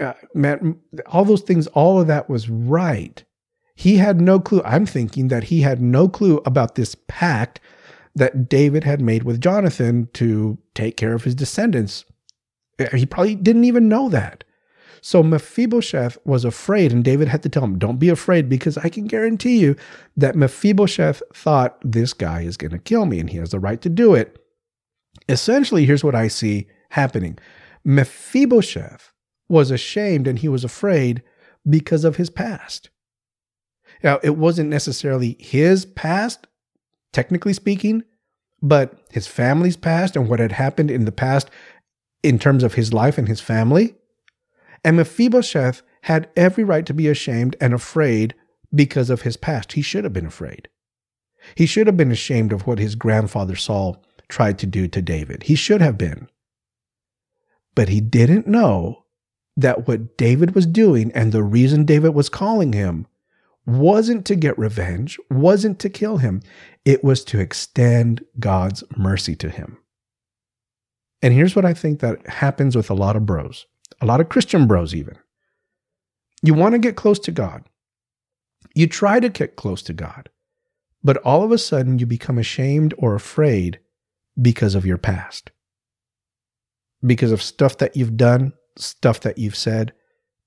Uh, 0.00 0.12
man, 0.34 0.78
all 1.06 1.24
those 1.24 1.42
things, 1.42 1.66
all 1.68 2.00
of 2.00 2.06
that 2.08 2.28
was 2.28 2.50
right. 2.50 3.24
He 3.74 3.96
had 3.96 4.20
no 4.20 4.40
clue. 4.40 4.62
I'm 4.64 4.86
thinking 4.86 5.28
that 5.28 5.44
he 5.44 5.62
had 5.62 5.80
no 5.80 6.08
clue 6.08 6.42
about 6.44 6.74
this 6.74 6.96
pact 7.08 7.60
that 8.14 8.48
David 8.48 8.84
had 8.84 9.00
made 9.00 9.22
with 9.22 9.40
Jonathan 9.40 10.08
to 10.14 10.58
take 10.74 10.96
care 10.96 11.12
of 11.12 11.24
his 11.24 11.34
descendants. 11.34 12.04
He 12.94 13.06
probably 13.06 13.34
didn't 13.34 13.64
even 13.64 13.88
know 13.88 14.08
that. 14.08 14.44
So 15.06 15.22
Mephibosheth 15.22 16.18
was 16.24 16.44
afraid, 16.44 16.90
and 16.92 17.04
David 17.04 17.28
had 17.28 17.44
to 17.44 17.48
tell 17.48 17.62
him, 17.62 17.78
Don't 17.78 18.00
be 18.00 18.08
afraid, 18.08 18.48
because 18.48 18.76
I 18.76 18.88
can 18.88 19.06
guarantee 19.06 19.58
you 19.58 19.76
that 20.16 20.34
Mephibosheth 20.34 21.22
thought 21.32 21.78
this 21.80 22.12
guy 22.12 22.40
is 22.40 22.56
going 22.56 22.72
to 22.72 22.80
kill 22.80 23.06
me, 23.06 23.20
and 23.20 23.30
he 23.30 23.36
has 23.36 23.52
the 23.52 23.60
right 23.60 23.80
to 23.82 23.88
do 23.88 24.14
it. 24.14 24.44
Essentially, 25.28 25.86
here's 25.86 26.02
what 26.02 26.16
I 26.16 26.26
see 26.26 26.66
happening 26.90 27.38
Mephibosheth 27.84 29.12
was 29.48 29.70
ashamed 29.70 30.26
and 30.26 30.40
he 30.40 30.48
was 30.48 30.64
afraid 30.64 31.22
because 31.70 32.02
of 32.02 32.16
his 32.16 32.28
past. 32.28 32.90
Now, 34.02 34.18
it 34.24 34.36
wasn't 34.36 34.70
necessarily 34.70 35.36
his 35.38 35.86
past, 35.86 36.48
technically 37.12 37.52
speaking, 37.52 38.02
but 38.60 38.98
his 39.12 39.28
family's 39.28 39.76
past 39.76 40.16
and 40.16 40.28
what 40.28 40.40
had 40.40 40.50
happened 40.50 40.90
in 40.90 41.04
the 41.04 41.12
past 41.12 41.48
in 42.24 42.40
terms 42.40 42.64
of 42.64 42.74
his 42.74 42.92
life 42.92 43.18
and 43.18 43.28
his 43.28 43.40
family. 43.40 43.94
And 44.86 44.96
Mephibosheth 44.96 45.82
had 46.02 46.30
every 46.36 46.62
right 46.62 46.86
to 46.86 46.94
be 46.94 47.08
ashamed 47.08 47.56
and 47.60 47.74
afraid 47.74 48.36
because 48.72 49.10
of 49.10 49.22
his 49.22 49.36
past. 49.36 49.72
He 49.72 49.82
should 49.82 50.04
have 50.04 50.12
been 50.12 50.26
afraid. 50.26 50.68
He 51.56 51.66
should 51.66 51.88
have 51.88 51.96
been 51.96 52.12
ashamed 52.12 52.52
of 52.52 52.68
what 52.68 52.78
his 52.78 52.94
grandfather 52.94 53.56
Saul 53.56 54.00
tried 54.28 54.60
to 54.60 54.66
do 54.66 54.86
to 54.86 55.02
David. 55.02 55.42
He 55.42 55.56
should 55.56 55.80
have 55.80 55.98
been. 55.98 56.28
But 57.74 57.88
he 57.88 58.00
didn't 58.00 58.46
know 58.46 59.06
that 59.56 59.88
what 59.88 60.16
David 60.16 60.54
was 60.54 60.66
doing 60.66 61.10
and 61.16 61.32
the 61.32 61.42
reason 61.42 61.84
David 61.84 62.10
was 62.10 62.28
calling 62.28 62.72
him 62.72 63.08
wasn't 63.66 64.24
to 64.26 64.36
get 64.36 64.56
revenge, 64.56 65.18
wasn't 65.28 65.80
to 65.80 65.90
kill 65.90 66.18
him. 66.18 66.42
It 66.84 67.02
was 67.02 67.24
to 67.24 67.40
extend 67.40 68.24
God's 68.38 68.84
mercy 68.96 69.34
to 69.34 69.50
him. 69.50 69.78
And 71.22 71.34
here's 71.34 71.56
what 71.56 71.64
I 71.64 71.74
think 71.74 71.98
that 71.98 72.24
happens 72.28 72.76
with 72.76 72.88
a 72.88 72.94
lot 72.94 73.16
of 73.16 73.26
bros, 73.26 73.66
a 74.00 74.06
lot 74.06 74.20
of 74.20 74.28
Christian 74.28 74.66
bros, 74.66 74.94
even. 74.94 75.16
You 76.42 76.54
want 76.54 76.74
to 76.74 76.78
get 76.78 76.96
close 76.96 77.18
to 77.20 77.32
God. 77.32 77.64
You 78.74 78.86
try 78.86 79.20
to 79.20 79.28
get 79.28 79.56
close 79.56 79.82
to 79.82 79.92
God, 79.92 80.28
but 81.02 81.16
all 81.18 81.42
of 81.42 81.50
a 81.50 81.58
sudden 81.58 81.98
you 81.98 82.06
become 82.06 82.38
ashamed 82.38 82.92
or 82.98 83.14
afraid 83.14 83.80
because 84.40 84.74
of 84.74 84.84
your 84.84 84.98
past, 84.98 85.50
because 87.04 87.32
of 87.32 87.42
stuff 87.42 87.78
that 87.78 87.96
you've 87.96 88.16
done, 88.16 88.52
stuff 88.76 89.20
that 89.20 89.38
you've 89.38 89.56
said, 89.56 89.94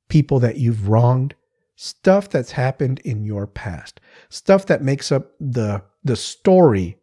people 0.10 0.40
that 0.40 0.58
you've 0.58 0.90
wronged, 0.90 1.34
stuff 1.76 2.30
that's 2.30 2.52
happened 2.52 3.00
in 3.00 3.24
your 3.24 3.48
past, 3.48 4.00
stuff 4.30 4.66
that 4.68 4.84
makes 4.84 5.12
up 5.12 5.32
the 5.40 5.82
the 6.04 6.16
story 6.16 6.98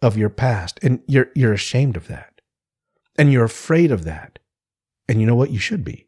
of 0.00 0.16
your 0.16 0.30
past 0.30 0.80
and 0.82 1.00
you're 1.06 1.30
you're 1.34 1.52
ashamed 1.52 1.96
of 1.96 2.08
that. 2.08 2.40
And 3.16 3.30
you're 3.30 3.44
afraid 3.44 3.92
of 3.92 4.04
that. 4.04 4.38
And 5.08 5.20
you 5.20 5.26
know 5.26 5.34
what 5.34 5.50
you 5.50 5.58
should 5.58 5.84
be. 5.84 6.06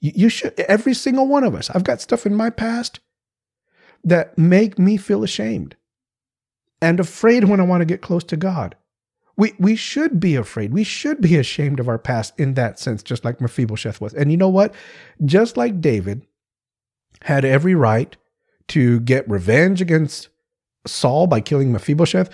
You, 0.00 0.12
you 0.14 0.28
should 0.28 0.58
every 0.60 0.94
single 0.94 1.26
one 1.26 1.44
of 1.44 1.54
us. 1.54 1.70
I've 1.70 1.84
got 1.84 2.00
stuff 2.00 2.26
in 2.26 2.34
my 2.34 2.50
past 2.50 3.00
that 4.04 4.36
make 4.36 4.78
me 4.78 4.96
feel 4.96 5.22
ashamed 5.22 5.76
and 6.80 6.98
afraid 6.98 7.44
when 7.44 7.60
I 7.60 7.64
want 7.64 7.80
to 7.80 7.86
get 7.86 8.02
close 8.02 8.24
to 8.24 8.36
God. 8.36 8.76
We, 9.36 9.54
we 9.58 9.76
should 9.76 10.20
be 10.20 10.34
afraid. 10.34 10.72
We 10.72 10.84
should 10.84 11.20
be 11.20 11.36
ashamed 11.36 11.80
of 11.80 11.88
our 11.88 11.98
past 11.98 12.38
in 12.38 12.54
that 12.54 12.78
sense, 12.78 13.02
just 13.02 13.24
like 13.24 13.40
Mephibosheth 13.40 14.00
was. 14.00 14.12
And 14.12 14.30
you 14.30 14.36
know 14.36 14.48
what? 14.48 14.74
Just 15.24 15.56
like 15.56 15.80
David 15.80 16.26
had 17.22 17.44
every 17.44 17.74
right 17.74 18.14
to 18.68 19.00
get 19.00 19.28
revenge 19.30 19.80
against 19.80 20.28
Saul 20.86 21.26
by 21.26 21.40
killing 21.40 21.72
Mephibosheth, 21.72 22.28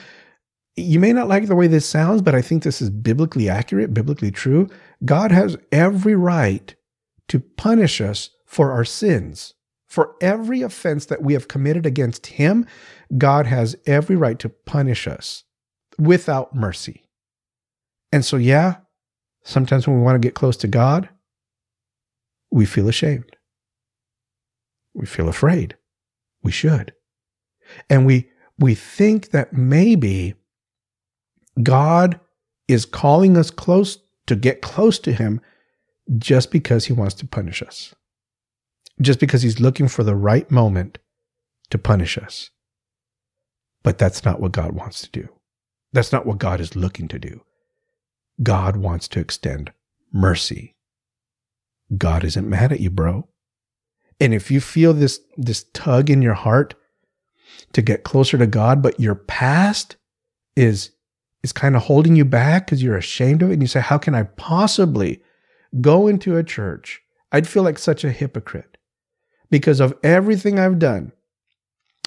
you 0.79 1.01
may 1.01 1.13
not 1.13 1.29
like 1.29 1.47
the 1.47 1.57
way 1.57 1.67
this 1.67 1.87
sounds, 1.87 2.23
but 2.23 2.35
I 2.35 2.43
think 2.43 2.63
this 2.63 2.81
is 2.81 2.91
biblically 2.91 3.49
accurate, 3.49 3.93
biblically 3.93 4.31
true. 4.31 4.69
God 5.05 5.31
has 5.33 5.57
every 5.73 6.15
right 6.15 6.75
to 7.29 7.41
punish 7.41 8.01
us 8.01 8.31
for 8.47 8.73
our 8.73 8.85
sins. 8.85 9.55
For 9.87 10.15
every 10.21 10.63
offense 10.63 11.07
that 11.07 11.23
we 11.23 11.33
have 11.33 11.49
committed 11.49 11.87
against 11.87 12.27
Him, 12.27 12.67
God 13.17 13.47
has 13.47 13.77
every 13.87 14.17
right 14.17 14.39
to 14.39 14.49
punish 14.49 15.09
us 15.09 15.45
without 15.99 16.55
mercy. 16.55 17.05
And 18.13 18.25
so, 18.25 18.37
yeah, 18.37 18.77
sometimes 19.45 19.87
when 19.87 19.97
we 19.97 20.03
want 20.03 20.21
to 20.21 20.27
get 20.27 20.35
close 20.35 20.57
to 20.59 20.69
God, 20.69 21.09
we 22.51 22.67
feel 22.67 22.89
ashamed. 22.89 23.37
We 24.95 25.07
feel 25.07 25.29
afraid. 25.29 25.77
We 26.43 26.53
should. 26.53 26.93
And 27.89 28.07
we, 28.07 28.31
we 28.59 28.75
think 28.75 29.31
that 29.31 29.53
maybe 29.53 30.35
God 31.63 32.21
is 32.67 32.85
calling 32.85 33.37
us 33.37 33.51
close 33.51 33.99
to 34.27 34.37
get 34.37 34.63
close 34.63 34.99
to 35.01 35.13
Him 35.13 35.41
just 36.19 36.51
because 36.51 36.87
He 36.87 36.93
wants 36.93 37.15
to 37.17 37.27
punish 37.27 37.63
us, 37.63 37.95
just 39.01 39.21
because 39.21 39.43
He's 39.43 39.61
looking 39.61 39.89
for 39.89 40.05
the 40.05 40.17
right 40.17 40.51
moment 40.51 40.99
to 41.71 41.79
punish 41.79 42.19
us. 42.19 42.51
But 43.83 43.99
that's 43.99 44.25
not 44.25 44.41
what 44.41 44.53
God 44.53 44.73
wants 44.73 45.03
to 45.03 45.11
do. 45.11 45.29
That's 45.93 46.13
not 46.13 46.27
what 46.27 46.39
God 46.39 46.61
is 46.61 46.77
looking 46.77 47.09
to 47.09 47.19
do. 47.19 47.43
God 48.43 48.77
wants 48.77 49.09
to 49.09 49.21
extend 49.21 49.73
mercy. 50.13 50.77
God 51.97 52.25
isn't 52.25 52.49
mad 52.49 52.73
at 52.73 52.81
you, 52.81 52.91
bro. 52.91 53.29
And 54.21 54.35
if 54.35 54.51
you 54.51 54.61
feel 54.61 54.93
this, 54.93 55.21
this 55.37 55.65
tug 55.73 56.11
in 56.11 56.23
your 56.23 56.35
heart 56.35 56.75
to 57.73 57.83
get 57.83 58.05
closer 58.05 58.37
to 58.37 58.47
God, 58.47 58.83
but 58.83 59.01
your 59.01 59.15
past 59.15 59.97
is, 60.57 60.91
is 61.43 61.53
kind 61.53 61.77
of 61.77 61.83
holding 61.83 62.17
you 62.17 62.25
back 62.25 62.67
because 62.67 62.83
you're 62.83 62.97
ashamed 62.97 63.43
of 63.43 63.51
it, 63.51 63.55
and 63.55 63.63
you 63.63 63.69
say, 63.69 63.81
How 63.81 63.99
can 63.99 64.15
I 64.15 64.25
possibly 64.25 65.23
go 65.81 66.07
into 66.07 66.37
a 66.37 66.45
church? 66.45 67.01
I'd 67.31 67.49
feel 67.49 67.63
like 67.63 67.79
such 67.79 68.05
a 68.05 68.11
hypocrite 68.11 68.79
because 69.51 69.81
of 69.81 69.95
everything 70.03 70.59
I've 70.59 70.79
done 70.79 71.13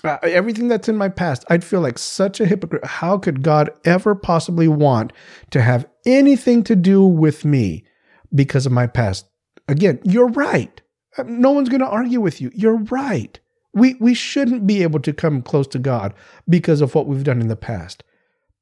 uh, 0.04 0.18
everything 0.24 0.68
that's 0.68 0.90
in 0.90 0.98
my 0.98 1.10
past, 1.10 1.46
I'd 1.50 1.64
feel 1.64 1.82
like 1.82 1.98
such 1.98 2.40
a 2.40 2.46
hypocrite. 2.46 2.86
How 2.86 3.18
could 3.18 3.44
God 3.44 3.70
ever 3.86 4.16
possibly 4.16 4.68
want 4.68 5.14
to 5.52 5.62
have 5.62 5.88
anything 6.06 6.64
to 6.64 6.76
do 6.76 7.06
with 7.06 7.46
me 7.46 7.86
because 8.34 8.66
of 8.66 8.72
my 8.72 8.88
past? 8.88 9.28
Again, 9.68 10.00
you're 10.04 10.30
right. 10.30 10.82
Uh, 11.18 11.24
no 11.28 11.52
one's 11.52 11.70
going 11.70 11.82
to 11.82 11.88
argue 11.88 12.22
with 12.22 12.42
you. 12.42 12.52
You're 12.54 12.78
right. 12.78 13.40
We, 13.74 13.96
we 13.96 14.14
shouldn't 14.14 14.68
be 14.68 14.84
able 14.84 15.00
to 15.02 15.14
come 15.14 15.42
close 15.42 15.68
to 15.68 15.80
God 15.80 16.14
because 16.50 16.82
of 16.82 16.96
what 16.96 17.08
we've 17.08 17.24
done 17.24 17.42
in 17.42 17.48
the 17.48 17.56
past. 17.56 18.04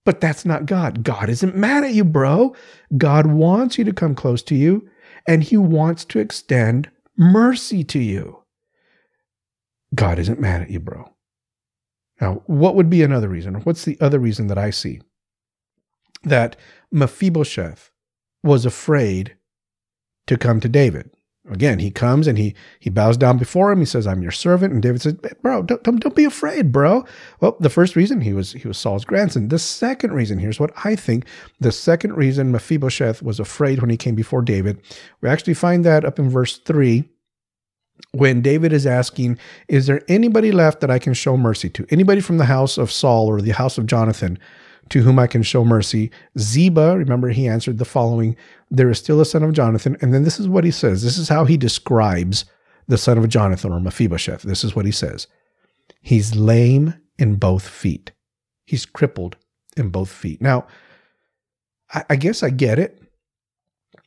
But 0.06 0.22
that's 0.22 0.46
not 0.46 0.66
God. 0.66 1.04
God 1.04 1.30
isn't 1.30 1.56
mad 1.56 1.84
at 1.84 1.94
you, 1.94 2.04
bro. 2.04 2.56
God 2.98 3.28
wants 3.28 3.78
you 3.78 3.84
to 3.84 3.94
come 3.94 4.16
close 4.16 4.42
to 4.44 4.56
you, 4.56 4.90
and 5.28 5.44
He 5.44 5.58
wants 5.58 6.06
to 6.06 6.20
extend 6.20 6.90
mercy 7.18 7.84
to 7.86 8.00
you. 8.00 8.44
God 9.94 10.20
isn't 10.20 10.40
mad 10.40 10.62
at 10.62 10.70
you, 10.70 10.80
bro. 10.80 11.14
Now, 12.22 12.44
what 12.48 12.76
would 12.76 12.90
be 12.90 13.04
another 13.04 13.30
reason? 13.30 13.56
What's 13.56 13.86
the 13.86 13.98
other 14.02 14.20
reason 14.20 14.48
that 14.48 14.58
I 14.58 14.70
see? 14.72 15.02
That 16.24 16.56
Mephibosheth 16.92 17.92
was 18.44 18.66
afraid 18.66 19.38
to 20.28 20.38
come 20.38 20.60
to 20.60 20.70
David. 20.70 21.12
Again, 21.50 21.80
he 21.80 21.92
comes 21.92 22.28
and 22.28 22.38
he 22.38 22.54
he 22.80 22.90
bows 22.90 23.18
down 23.18 23.38
before 23.38 23.72
him. 23.72 23.80
He 23.80 23.86
says, 23.86 24.06
"I'm 24.06 24.22
your 24.22 24.32
servant." 24.32 24.74
And 24.74 24.82
David 24.82 25.02
says, 25.02 25.14
"Bro, 25.42 25.64
don't, 25.64 25.84
don't, 25.84 26.02
don't 26.02 26.16
be 26.16 26.26
afraid, 26.26 26.72
bro." 26.72 27.06
Well, 27.40 27.58
the 27.60 27.70
first 27.70 27.96
reason 27.96 28.22
he 28.22 28.34
was 28.34 28.54
he 28.54 28.68
was 28.68 28.78
Saul's 28.78 29.06
grandson. 29.06 29.48
The 29.48 29.60
second 29.60 30.14
reason, 30.14 30.40
here's 30.40 30.60
what 30.60 30.72
I 30.84 30.96
think. 30.96 31.26
The 31.60 31.72
second 31.72 32.16
reason 32.16 32.52
Mephibosheth 32.52 33.22
was 33.22 33.40
afraid 33.40 33.82
when 33.82 33.90
he 33.90 33.98
came 33.98 34.16
before 34.16 34.42
David, 34.42 34.80
we 35.22 35.30
actually 35.30 35.56
find 35.56 35.84
that 35.86 36.06
up 36.06 36.20
in 36.20 36.30
verse 36.30 36.58
three 36.58 37.10
when 38.12 38.42
David 38.42 38.74
is 38.74 38.86
asking, 38.86 39.38
Is 39.68 39.88
there 39.88 40.02
anybody 40.08 40.52
left 40.52 40.82
that 40.82 40.92
I 40.92 41.00
can 41.00 41.14
show 41.14 41.38
mercy 41.38 41.70
to? 41.72 41.86
Anybody 41.90 42.22
from 42.22 42.38
the 42.38 42.46
house 42.46 42.78
of 42.78 42.92
Saul 42.92 43.28
or 43.28 43.42
the 43.42 43.52
house 43.52 43.78
of 43.78 43.86
Jonathan 43.86 44.40
to 44.90 45.02
whom 45.02 45.20
I 45.20 45.28
can 45.28 45.44
show 45.44 45.64
mercy? 45.64 46.12
Ziba, 46.38 46.98
remember, 46.98 47.30
he 47.30 47.48
answered 47.48 47.78
the 47.78 47.86
following 47.86 48.36
There 48.72 48.90
is 48.90 49.00
still 49.00 49.22
a 49.22 49.26
son 49.26 49.44
of 49.44 49.54
Jonathan. 49.54 49.98
And 50.02 50.14
then 50.14 50.24
this 50.24 50.40
is 50.40 50.48
what 50.48 50.64
he 50.64 50.72
says. 50.72 51.04
This 51.04 51.18
is 51.18 51.30
how 51.30 51.46
he 51.46 51.58
describes 51.58 52.46
the 52.88 52.98
son 52.98 53.18
of 53.18 53.30
Jonathan 53.30 53.72
or 53.72 53.80
Mephibosheth. 53.80 54.42
This 54.42 54.64
is 54.64 54.76
what 54.76 54.86
he 54.86 54.92
says 54.92 55.28
He's 56.02 56.36
lame 56.36 56.96
in 57.18 57.36
both 57.36 57.68
feet, 57.68 58.12
he's 58.66 58.86
crippled 58.86 59.38
in 59.78 59.90
both 59.90 60.12
feet. 60.12 60.42
Now, 60.42 60.68
I, 61.94 62.04
I 62.12 62.16
guess 62.16 62.44
I 62.44 62.50
get 62.50 62.80
it. 62.80 63.02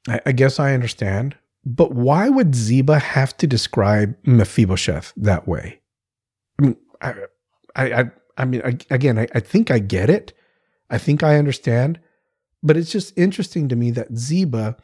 I, 0.08 0.20
I 0.26 0.32
guess 0.32 0.58
I 0.58 0.74
understand. 0.74 1.36
But 1.64 1.92
why 1.92 2.28
would 2.28 2.54
Ziba 2.54 2.98
have 2.98 3.36
to 3.36 3.46
describe 3.46 4.16
Mephibosheth 4.24 5.12
that 5.16 5.46
way? 5.46 5.80
I 6.58 6.62
mean, 6.62 6.76
I, 7.00 7.14
I, 7.76 8.10
I, 8.36 8.44
mean, 8.44 8.62
I, 8.64 8.76
again, 8.90 9.18
I, 9.18 9.28
I 9.34 9.40
think 9.40 9.70
I 9.70 9.78
get 9.78 10.10
it. 10.10 10.32
I 10.92 10.98
think 10.98 11.24
I 11.24 11.38
understand. 11.38 11.98
But 12.62 12.76
it's 12.76 12.92
just 12.92 13.18
interesting 13.18 13.68
to 13.68 13.76
me 13.76 13.90
that 13.90 14.16
Ziba, 14.16 14.76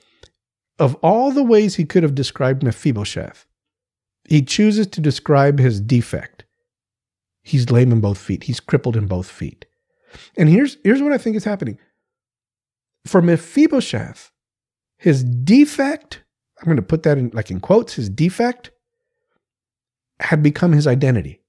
of 0.81 0.97
all 0.97 1.31
the 1.31 1.45
ways 1.45 1.77
he 1.77 1.85
could 1.85 2.03
have 2.03 2.15
described 2.15 2.65
Mephibosheth, 2.65 3.47
he 4.25 4.43
chooses 4.43 4.89
to 4.89 5.01
describe 5.01 5.61
his 5.61 5.81
defect. 5.81 6.45
He's 7.43 7.71
lame 7.71 7.93
in 7.93 8.01
both 8.01 8.19
feet. 8.19 8.45
He's 8.45 8.61
crippled 8.61 8.97
in 8.97 9.07
both 9.07 9.31
feet. 9.31 9.65
And 10.37 10.49
here's 10.49 10.77
here's 10.83 11.03
what 11.03 11.13
I 11.13 11.19
think 11.19 11.37
is 11.37 11.45
happening. 11.45 11.79
For 13.07 13.23
Mephibosheth, 13.23 14.33
his 14.97 15.23
defect, 15.23 16.23
I'm 16.59 16.67
going 16.67 16.77
to 16.77 16.83
put 16.83 17.05
that 17.05 17.17
in 17.17 17.31
like 17.33 17.51
in 17.51 17.61
quotes, 17.61 17.95
his 17.95 18.09
defect 18.09 18.71
had 20.21 20.43
become 20.43 20.73
his 20.73 20.87
identity. 20.87 21.41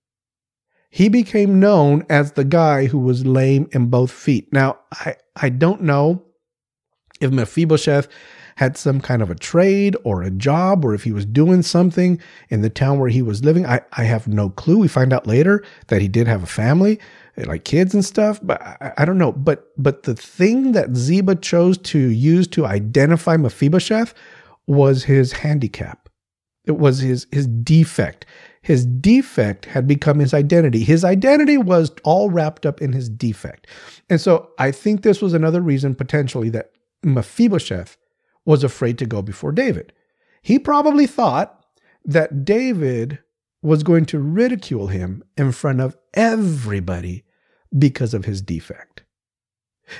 He 0.89 1.08
became 1.10 1.60
known 1.60 2.05
as 2.10 2.31
the 2.31 2.43
guy 2.43 2.86
who 2.88 3.00
was 3.00 3.25
lame 3.25 3.69
in 3.72 3.88
both 3.88 4.12
feet. 4.12 4.51
Now, 4.51 4.79
I, 4.91 5.15
I 5.36 5.50
don't 5.50 5.84
know 5.84 6.24
if 7.22 7.31
Mephibosheth 7.31 8.08
had 8.60 8.75
some 8.75 9.00
kind 9.00 9.22
of 9.22 9.29
a 9.29 9.36
trade 9.36 9.96
or 10.03 10.22
a 10.22 10.29
job 10.29 10.84
or 10.84 10.93
if 10.93 11.03
he 11.03 11.13
was 11.13 11.25
doing 11.25 11.62
something 11.62 12.19
in 12.50 12.62
the 12.62 12.69
town 12.69 13.00
where 13.00 13.08
he 13.10 13.22
was 13.22 13.41
living. 13.41 13.65
I, 13.65 13.79
I 13.93 14.03
have 14.03 14.27
no 14.27 14.50
clue. 14.50 14.79
We 14.79 14.89
find 14.89 15.13
out 15.13 15.25
later 15.25 15.63
that 15.88 16.01
he 16.01 16.10
did 16.10 16.27
have 16.27 16.43
a 16.43 16.48
family, 16.48 17.00
eh, 17.38 17.46
like 17.48 17.63
kids 17.63 17.93
and 17.93 18.03
stuff, 18.03 18.39
but 18.43 18.62
I, 18.62 18.91
I 18.98 19.05
don't 19.05 19.17
know. 19.17 19.31
But 19.31 19.72
but 19.77 20.03
the 20.03 20.13
thing 20.13 20.74
that 20.74 20.93
Ziba 20.93 21.36
chose 21.36 21.77
to 21.77 22.00
use 22.00 22.48
to 22.50 22.65
identify 22.65 23.38
Mephibosheth 23.38 24.13
was 24.67 25.05
his 25.05 25.31
handicap. 25.31 26.10
It 26.65 26.77
was 26.77 27.00
his 27.00 27.27
his 27.31 27.48
defect. 27.48 28.25
His 28.62 28.86
defect 28.86 29.66
had 29.66 29.88
become 29.88 30.20
his 30.20 30.34
identity. 30.34 30.84
His 30.84 31.04
identity 31.04 31.58
was 31.58 31.92
all 32.04 32.30
wrapped 32.30 32.66
up 32.66 32.82
in 32.82 32.94
his 32.94 33.10
defect. 33.10 33.68
And 34.10 34.20
so 34.20 34.51
I 34.60 34.72
think 34.72 35.01
this 35.01 35.22
was 35.22 35.34
another 35.34 35.62
reason 35.62 35.96
potentially 35.96 36.50
that 36.50 36.72
Mephibosheth 37.04 37.98
was 38.46 38.63
afraid 38.63 38.98
to 38.98 39.06
go 39.06 39.22
before 39.22 39.51
David. 39.51 39.94
He 40.42 40.60
probably 40.60 41.08
thought 41.08 41.66
that 42.06 42.44
David 42.44 43.20
was 43.62 43.84
going 43.84 44.06
to 44.06 44.20
ridicule 44.20 44.88
him 44.88 45.24
in 45.38 45.51
front 45.51 45.82
of 45.82 45.98
everybody 46.13 47.24
because 47.78 48.13
of 48.13 48.25
his 48.25 48.42
defect. 48.42 49.04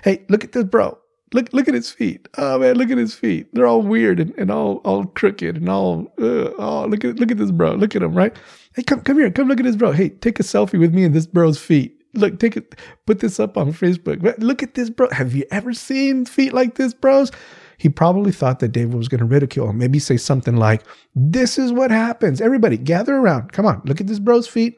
Hey, 0.04 0.26
look 0.30 0.44
at 0.44 0.52
this 0.54 0.64
bro. 0.64 0.98
Look, 1.34 1.54
look 1.54 1.68
at 1.68 1.74
his 1.74 1.92
feet. 1.92 2.28
Oh 2.38 2.58
man, 2.60 2.76
look 2.76 2.90
at 2.90 2.98
his 2.98 3.14
feet. 3.14 3.48
They're 3.54 3.68
all 3.68 3.82
weird 3.82 4.20
and, 4.20 4.34
and 4.38 4.50
all, 4.50 4.78
all 4.78 5.06
crooked 5.06 5.58
and 5.58 5.70
all. 5.70 6.12
Uh, 6.20 6.52
oh, 6.58 6.88
look 6.90 7.06
at, 7.06 7.20
look 7.20 7.32
at 7.32 7.38
this 7.38 7.52
bro. 7.52 7.74
Look 7.74 7.96
at 7.96 8.04
him, 8.04 8.16
right? 8.16 8.36
Hey, 8.76 8.84
come, 8.84 9.02
come 9.02 9.18
here. 9.18 9.30
Come 9.32 9.48
look 9.48 9.60
at 9.60 9.66
this 9.66 9.76
bro. 9.76 9.92
Hey, 9.92 10.10
take 10.10 10.40
a 10.40 10.44
selfie 10.44 10.80
with 10.80 10.94
me 10.94 11.04
and 11.04 11.14
this 11.14 11.28
bro's 11.28 11.60
feet. 11.60 11.96
Look, 12.16 12.40
take 12.40 12.58
it. 12.58 12.76
Put 13.06 13.20
this 13.20 13.40
up 13.40 13.58
on 13.58 13.72
Facebook. 13.74 14.40
Look 14.40 14.64
at 14.64 14.74
this 14.74 14.90
bro. 14.90 15.10
Have 15.12 15.36
you 15.36 15.46
ever 15.52 15.74
seen 15.74 16.26
feet 16.26 16.54
like 16.54 16.76
this, 16.76 16.94
bros? 16.94 17.32
he 17.80 17.88
probably 17.88 18.34
thought 18.34 18.60
that 18.60 18.74
David 18.74 18.94
was 18.94 19.08
going 19.08 19.20
to 19.20 19.26
ridicule 19.26 19.70
him. 19.70 19.78
Maybe 19.78 20.00
say 20.00 20.18
something 20.18 20.58
like, 20.58 20.84
This 21.16 21.58
is 21.58 21.72
what 21.72 21.92
happens. 21.92 22.42
Everybody 22.42 22.78
gather 22.78 23.16
around. 23.16 23.54
Come 23.54 23.66
on, 23.66 23.82
look 23.86 24.00
at 24.02 24.08
this 24.08 24.20
bro's 24.20 24.48
feet. 24.48 24.78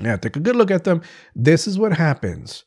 Yeah, 0.00 0.16
take 0.16 0.36
a 0.36 0.40
good 0.40 0.56
look 0.56 0.70
at 0.70 0.84
them. 0.84 1.02
This 1.34 1.66
is 1.66 1.78
what 1.78 1.92
happens 1.92 2.64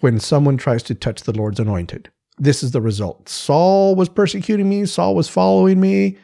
when 0.00 0.18
someone 0.18 0.56
tries 0.56 0.82
to 0.84 0.94
touch 0.94 1.22
the 1.22 1.36
Lord's 1.36 1.60
anointed. 1.60 2.10
This 2.38 2.62
is 2.62 2.72
the 2.72 2.80
result. 2.80 3.28
Saul 3.28 3.94
was 3.94 4.08
persecuting 4.08 4.68
me, 4.68 4.86
Saul 4.86 5.14
was 5.14 5.28
following 5.28 5.80
me, 5.80 6.18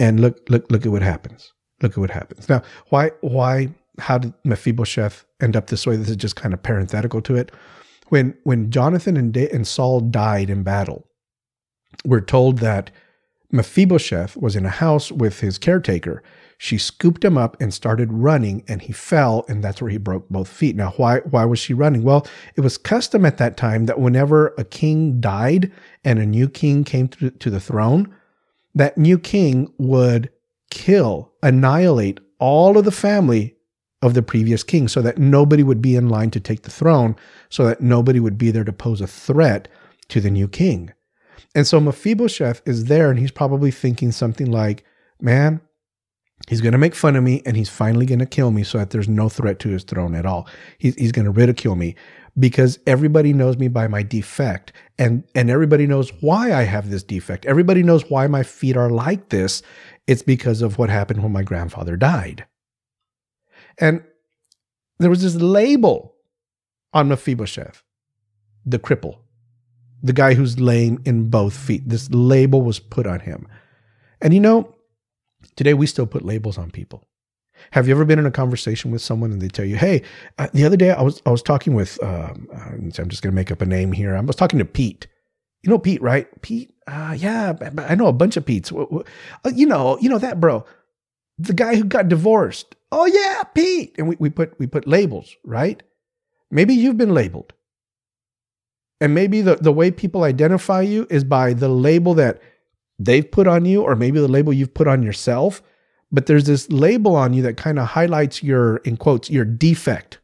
and 0.00 0.20
look, 0.20 0.40
look, 0.48 0.70
look 0.70 0.86
at 0.86 0.92
what 0.92 1.02
happens. 1.02 1.52
Look 1.82 1.92
at 1.92 1.98
what 1.98 2.10
happens. 2.10 2.48
Now, 2.48 2.62
why, 2.88 3.10
why, 3.20 3.68
how 3.98 4.18
did 4.18 4.32
Mephibosheth 4.44 5.24
end 5.40 5.56
up 5.56 5.66
this 5.66 5.86
way? 5.86 5.96
This 5.96 6.10
is 6.10 6.16
just 6.16 6.36
kind 6.36 6.54
of 6.54 6.62
parenthetical 6.62 7.20
to 7.22 7.36
it. 7.36 7.52
When 8.08 8.36
when 8.44 8.70
Jonathan 8.70 9.16
and, 9.16 9.32
da- 9.32 9.48
and 9.50 9.66
Saul 9.66 10.00
died 10.00 10.50
in 10.50 10.62
battle, 10.62 11.06
we're 12.04 12.20
told 12.20 12.58
that 12.58 12.90
Mephibosheth 13.50 14.36
was 14.36 14.54
in 14.54 14.64
a 14.66 14.70
house 14.70 15.10
with 15.10 15.40
his 15.40 15.58
caretaker. 15.58 16.22
She 16.62 16.78
scooped 16.78 17.24
him 17.24 17.36
up 17.36 17.60
and 17.60 17.74
started 17.74 18.12
running, 18.12 18.62
and 18.68 18.80
he 18.80 18.92
fell, 18.92 19.44
and 19.48 19.64
that's 19.64 19.82
where 19.82 19.90
he 19.90 19.98
broke 19.98 20.28
both 20.28 20.46
feet. 20.46 20.76
Now, 20.76 20.92
why 20.96 21.18
why 21.18 21.44
was 21.44 21.58
she 21.58 21.74
running? 21.74 22.04
Well, 22.04 22.24
it 22.54 22.60
was 22.60 22.78
custom 22.78 23.26
at 23.26 23.38
that 23.38 23.56
time 23.56 23.86
that 23.86 23.98
whenever 23.98 24.54
a 24.56 24.62
king 24.62 25.20
died 25.20 25.72
and 26.04 26.20
a 26.20 26.24
new 26.24 26.48
king 26.48 26.84
came 26.84 27.08
to, 27.08 27.32
to 27.32 27.50
the 27.50 27.58
throne, 27.58 28.14
that 28.76 28.96
new 28.96 29.18
king 29.18 29.72
would 29.76 30.30
kill, 30.70 31.32
annihilate 31.42 32.20
all 32.38 32.78
of 32.78 32.84
the 32.84 32.92
family 32.92 33.56
of 34.00 34.14
the 34.14 34.22
previous 34.22 34.62
king, 34.62 34.86
so 34.86 35.02
that 35.02 35.18
nobody 35.18 35.64
would 35.64 35.82
be 35.82 35.96
in 35.96 36.08
line 36.08 36.30
to 36.30 36.38
take 36.38 36.62
the 36.62 36.70
throne, 36.70 37.16
so 37.48 37.64
that 37.64 37.80
nobody 37.80 38.20
would 38.20 38.38
be 38.38 38.52
there 38.52 38.62
to 38.62 38.72
pose 38.72 39.00
a 39.00 39.08
threat 39.08 39.66
to 40.06 40.20
the 40.20 40.30
new 40.30 40.46
king. 40.46 40.92
And 41.56 41.66
so 41.66 41.80
Mephibosheth 41.80 42.62
is 42.64 42.84
there 42.84 43.10
and 43.10 43.18
he's 43.18 43.32
probably 43.32 43.72
thinking 43.72 44.12
something 44.12 44.48
like, 44.48 44.84
man, 45.20 45.60
he's 46.48 46.60
going 46.60 46.72
to 46.72 46.78
make 46.78 46.94
fun 46.94 47.16
of 47.16 47.22
me 47.22 47.42
and 47.46 47.56
he's 47.56 47.68
finally 47.68 48.06
going 48.06 48.18
to 48.18 48.26
kill 48.26 48.50
me 48.50 48.62
so 48.62 48.78
that 48.78 48.90
there's 48.90 49.08
no 49.08 49.28
threat 49.28 49.58
to 49.60 49.68
his 49.68 49.84
throne 49.84 50.14
at 50.14 50.26
all. 50.26 50.48
He's, 50.78 50.94
he's 50.96 51.12
going 51.12 51.24
to 51.24 51.30
ridicule 51.30 51.76
me 51.76 51.94
because 52.38 52.78
everybody 52.86 53.32
knows 53.32 53.58
me 53.58 53.68
by 53.68 53.88
my 53.88 54.02
defect 54.02 54.72
and, 54.98 55.24
and 55.34 55.50
everybody 55.50 55.86
knows 55.86 56.10
why 56.20 56.52
I 56.52 56.62
have 56.62 56.90
this 56.90 57.02
defect. 57.02 57.46
Everybody 57.46 57.82
knows 57.82 58.08
why 58.10 58.26
my 58.26 58.42
feet 58.42 58.76
are 58.76 58.90
like 58.90 59.28
this. 59.28 59.62
It's 60.06 60.22
because 60.22 60.62
of 60.62 60.78
what 60.78 60.90
happened 60.90 61.22
when 61.22 61.32
my 61.32 61.42
grandfather 61.42 61.96
died. 61.96 62.46
And 63.78 64.02
there 64.98 65.10
was 65.10 65.22
this 65.22 65.36
label 65.36 66.14
on 66.92 67.08
Mephibosheth, 67.08 67.82
the 68.66 68.78
cripple 68.78 69.18
the 70.02 70.12
guy 70.12 70.34
who's 70.34 70.58
lame 70.58 71.00
in 71.04 71.30
both 71.30 71.56
feet. 71.56 71.88
This 71.88 72.10
label 72.10 72.62
was 72.62 72.78
put 72.80 73.06
on 73.06 73.20
him. 73.20 73.46
And 74.20 74.34
you 74.34 74.40
know, 74.40 74.74
today 75.56 75.74
we 75.74 75.86
still 75.86 76.06
put 76.06 76.24
labels 76.24 76.58
on 76.58 76.70
people. 76.70 77.04
Have 77.70 77.86
you 77.86 77.94
ever 77.94 78.04
been 78.04 78.18
in 78.18 78.26
a 78.26 78.30
conversation 78.30 78.90
with 78.90 79.02
someone 79.02 79.30
and 79.30 79.40
they 79.40 79.48
tell 79.48 79.64
you, 79.64 79.76
"Hey, 79.76 80.02
uh, 80.38 80.48
the 80.52 80.64
other 80.64 80.76
day 80.76 80.90
I 80.90 81.02
was 81.02 81.22
I 81.26 81.30
was 81.30 81.42
talking 81.42 81.74
with 81.74 82.02
um, 82.02 82.48
uh, 82.52 82.70
I'm 82.72 82.90
just 82.90 83.22
going 83.22 83.32
to 83.32 83.32
make 83.32 83.50
up 83.50 83.62
a 83.62 83.66
name 83.66 83.92
here. 83.92 84.16
I 84.16 84.20
was 84.20 84.36
talking 84.36 84.58
to 84.58 84.64
Pete. 84.64 85.06
You 85.62 85.70
know 85.70 85.78
Pete, 85.78 86.02
right? 86.02 86.26
Pete. 86.42 86.74
Uh, 86.88 87.14
yeah, 87.16 87.54
I 87.78 87.94
know 87.94 88.08
a 88.08 88.12
bunch 88.12 88.36
of 88.36 88.44
Pete's. 88.44 88.72
Uh, 88.72 89.02
you 89.54 89.66
know, 89.66 89.96
you 90.00 90.08
know 90.08 90.18
that 90.18 90.40
bro, 90.40 90.64
the 91.38 91.54
guy 91.54 91.76
who 91.76 91.84
got 91.84 92.08
divorced. 92.08 92.74
Oh 92.90 93.06
yeah, 93.06 93.44
Pete. 93.44 93.94
And 93.96 94.08
we, 94.08 94.16
we 94.18 94.30
put 94.30 94.58
we 94.58 94.66
put 94.66 94.86
labels, 94.88 95.36
right? 95.44 95.82
Maybe 96.50 96.74
you've 96.74 96.98
been 96.98 97.14
labeled. 97.14 97.52
And 99.00 99.14
maybe 99.14 99.40
the, 99.40 99.56
the 99.56 99.72
way 99.72 99.90
people 99.90 100.22
identify 100.22 100.82
you 100.82 101.08
is 101.10 101.24
by 101.24 101.54
the 101.54 101.68
label 101.68 102.14
that 102.14 102.40
they've 103.04 103.30
put 103.30 103.46
on 103.46 103.64
you, 103.64 103.82
or 103.82 103.96
maybe 103.96 104.20
the 104.20 104.28
label 104.28 104.52
you've 104.52 104.74
put 104.74 104.88
on 104.88 105.02
yourself. 105.02 105.62
But 106.10 106.26
there's 106.26 106.44
this 106.44 106.70
label 106.70 107.16
on 107.16 107.32
you 107.32 107.42
that 107.42 107.56
kind 107.56 107.78
of 107.78 107.88
highlights 107.88 108.42
your, 108.42 108.76
in 108.78 108.96
quotes, 108.96 109.30
your 109.30 109.44
defect. 109.44 110.18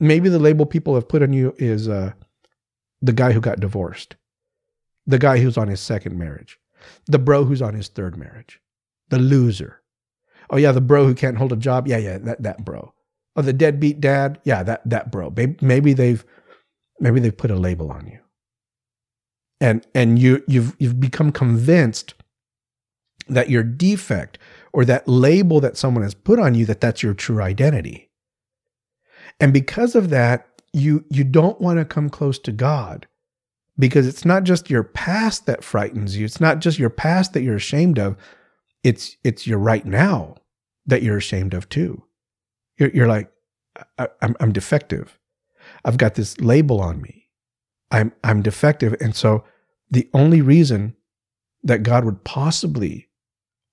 Maybe 0.00 0.28
the 0.28 0.38
label 0.38 0.66
people 0.66 0.94
have 0.94 1.08
put 1.08 1.22
on 1.22 1.32
you 1.32 1.54
is 1.58 1.88
uh, 1.88 2.12
the 3.00 3.12
guy 3.12 3.32
who 3.32 3.40
got 3.40 3.60
divorced, 3.60 4.16
the 5.06 5.18
guy 5.18 5.38
who's 5.38 5.56
on 5.56 5.68
his 5.68 5.80
second 5.80 6.18
marriage, 6.18 6.58
the 7.06 7.18
bro 7.18 7.44
who's 7.44 7.62
on 7.62 7.74
his 7.74 7.88
third 7.88 8.16
marriage, 8.16 8.60
the 9.08 9.18
loser. 9.18 9.80
Oh 10.50 10.56
yeah, 10.56 10.72
the 10.72 10.80
bro 10.80 11.06
who 11.06 11.14
can't 11.14 11.38
hold 11.38 11.52
a 11.52 11.56
job. 11.56 11.86
Yeah, 11.88 11.98
yeah, 11.98 12.18
that 12.18 12.42
that 12.42 12.64
bro. 12.64 12.92
Oh, 13.36 13.42
the 13.42 13.52
deadbeat 13.52 14.00
dad. 14.00 14.40
Yeah, 14.44 14.62
that 14.64 14.88
that 14.88 15.10
bro. 15.10 15.32
Maybe 15.60 15.92
they've 15.92 16.24
Maybe 17.00 17.20
they've 17.20 17.36
put 17.36 17.50
a 17.50 17.56
label 17.56 17.90
on 17.90 18.06
you. 18.06 18.18
And 19.60 19.86
and 19.94 20.18
you 20.18 20.42
you've 20.46 20.76
you've 20.78 21.00
become 21.00 21.32
convinced 21.32 22.14
that 23.28 23.50
your 23.50 23.62
defect 23.62 24.38
or 24.72 24.84
that 24.84 25.08
label 25.08 25.60
that 25.60 25.76
someone 25.76 26.02
has 26.02 26.14
put 26.14 26.38
on 26.38 26.54
you 26.54 26.66
that 26.66 26.80
that's 26.80 27.02
your 27.02 27.14
true 27.14 27.40
identity. 27.40 28.10
And 29.40 29.52
because 29.52 29.94
of 29.94 30.10
that, 30.10 30.46
you 30.72 31.04
you 31.10 31.24
don't 31.24 31.60
want 31.60 31.78
to 31.78 31.84
come 31.84 32.10
close 32.10 32.38
to 32.40 32.52
God 32.52 33.06
because 33.78 34.06
it's 34.06 34.24
not 34.24 34.44
just 34.44 34.70
your 34.70 34.82
past 34.82 35.46
that 35.46 35.64
frightens 35.64 36.16
you. 36.16 36.24
It's 36.24 36.40
not 36.40 36.60
just 36.60 36.78
your 36.78 36.90
past 36.90 37.32
that 37.32 37.42
you're 37.42 37.56
ashamed 37.56 37.98
of. 37.98 38.16
It's 38.84 39.16
it's 39.24 39.46
your 39.46 39.58
right 39.58 39.84
now 39.84 40.36
that 40.86 41.02
you're 41.02 41.16
ashamed 41.16 41.54
of 41.54 41.68
too. 41.68 42.02
You're, 42.78 42.90
you're 42.90 43.08
like, 43.08 43.30
I, 43.98 44.08
I'm, 44.22 44.36
I'm 44.40 44.52
defective. 44.52 45.18
I've 45.84 45.96
got 45.96 46.14
this 46.14 46.40
label 46.40 46.80
on 46.80 47.00
me. 47.02 47.15
I'm 47.90 48.12
I'm 48.24 48.42
defective. 48.42 48.94
And 49.00 49.14
so 49.14 49.44
the 49.90 50.08
only 50.12 50.42
reason 50.42 50.96
that 51.62 51.82
God 51.82 52.04
would 52.04 52.24
possibly 52.24 53.08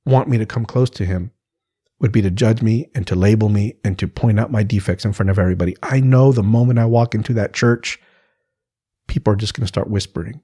want 0.05 0.27
me 0.29 0.37
to 0.37 0.45
come 0.45 0.65
close 0.65 0.89
to 0.91 1.05
him 1.05 1.31
would 1.99 2.11
be 2.11 2.21
to 2.21 2.31
judge 2.31 2.61
me 2.61 2.89
and 2.93 3.07
to 3.07 3.15
label 3.15 3.49
me 3.49 3.75
and 3.83 3.97
to 3.97 4.07
point 4.07 4.39
out 4.39 4.51
my 4.51 4.63
defects 4.63 5.05
in 5.05 5.13
front 5.13 5.29
of 5.29 5.39
everybody. 5.39 5.75
I 5.81 5.99
know 6.01 6.31
the 6.31 6.43
moment 6.43 6.79
I 6.79 6.85
walk 6.85 7.15
into 7.15 7.33
that 7.33 7.53
church, 7.53 7.99
people 9.07 9.31
are 9.33 9.37
just 9.37 9.53
going 9.53 9.61
to 9.63 9.67
start 9.67 9.89
whispering. 9.89 10.41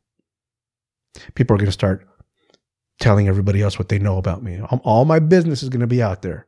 People 1.35 1.55
are 1.55 1.57
going 1.57 1.65
to 1.65 1.71
start 1.71 2.07
telling 2.99 3.27
everybody 3.27 3.61
else 3.61 3.77
what 3.77 3.89
they 3.89 3.99
know 3.99 4.17
about 4.17 4.43
me. 4.43 4.61
All- 4.61 5.05
my 5.05 5.19
business 5.19 5.63
is 5.63 5.69
going 5.69 5.81
to 5.81 5.87
be 5.87 6.01
out 6.01 6.21
there. 6.21 6.47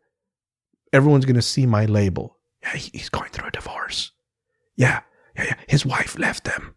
Everyone's 0.94 1.26
going 1.26 1.36
to 1.36 1.42
see 1.42 1.66
my 1.66 1.86
label. 1.86 2.38
Yeah, 2.62 2.76
he's 2.76 3.10
going 3.10 3.30
through 3.32 3.48
a 3.48 3.52
divorce. 3.52 4.12
Yeah, 4.76 5.02
yeah, 5.36 5.46
yeah. 5.46 5.56
His 5.68 5.86
wife 5.86 6.18
left 6.20 6.48
him. 6.48 6.76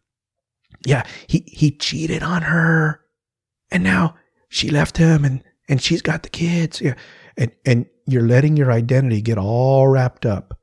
Yeah, 0.86 1.04
he 1.26 1.44
he 1.46 1.70
cheated 1.70 2.22
on 2.22 2.42
her, 2.42 3.00
and 3.70 3.84
now 3.84 4.16
she 4.48 4.70
left 4.70 4.98
him, 4.98 5.24
and 5.24 5.42
and 5.68 5.80
she's 5.82 6.02
got 6.02 6.22
the 6.22 6.28
kids. 6.28 6.80
Yeah, 6.80 6.94
and 7.36 7.52
and 7.64 7.86
you're 8.06 8.26
letting 8.26 8.56
your 8.56 8.72
identity 8.72 9.22
get 9.22 9.38
all 9.38 9.88
wrapped 9.88 10.26
up 10.26 10.58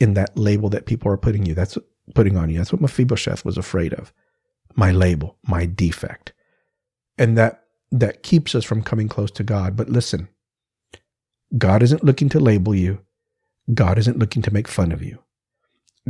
in 0.00 0.14
that 0.14 0.36
label 0.36 0.68
that 0.70 0.86
people 0.86 1.10
are 1.12 1.16
putting 1.16 1.46
you. 1.46 1.54
That's 1.54 1.78
putting 2.14 2.36
on 2.36 2.50
you. 2.50 2.58
That's 2.58 2.72
what 2.72 2.82
Mephibosheth 2.82 3.44
was 3.44 3.58
afraid 3.58 3.94
of. 3.94 4.12
My 4.74 4.92
label, 4.92 5.38
my 5.46 5.66
defect, 5.66 6.32
and 7.18 7.38
that 7.38 7.64
that 7.92 8.22
keeps 8.22 8.54
us 8.54 8.64
from 8.64 8.82
coming 8.82 9.08
close 9.08 9.30
to 9.32 9.44
God. 9.44 9.76
But 9.76 9.88
listen, 9.88 10.28
God 11.56 11.82
isn't 11.82 12.04
looking 12.04 12.28
to 12.30 12.40
label 12.40 12.74
you. 12.74 13.00
God 13.74 13.98
isn't 13.98 14.18
looking 14.18 14.42
to 14.42 14.52
make 14.52 14.68
fun 14.68 14.92
of 14.92 15.02
you. 15.02 15.18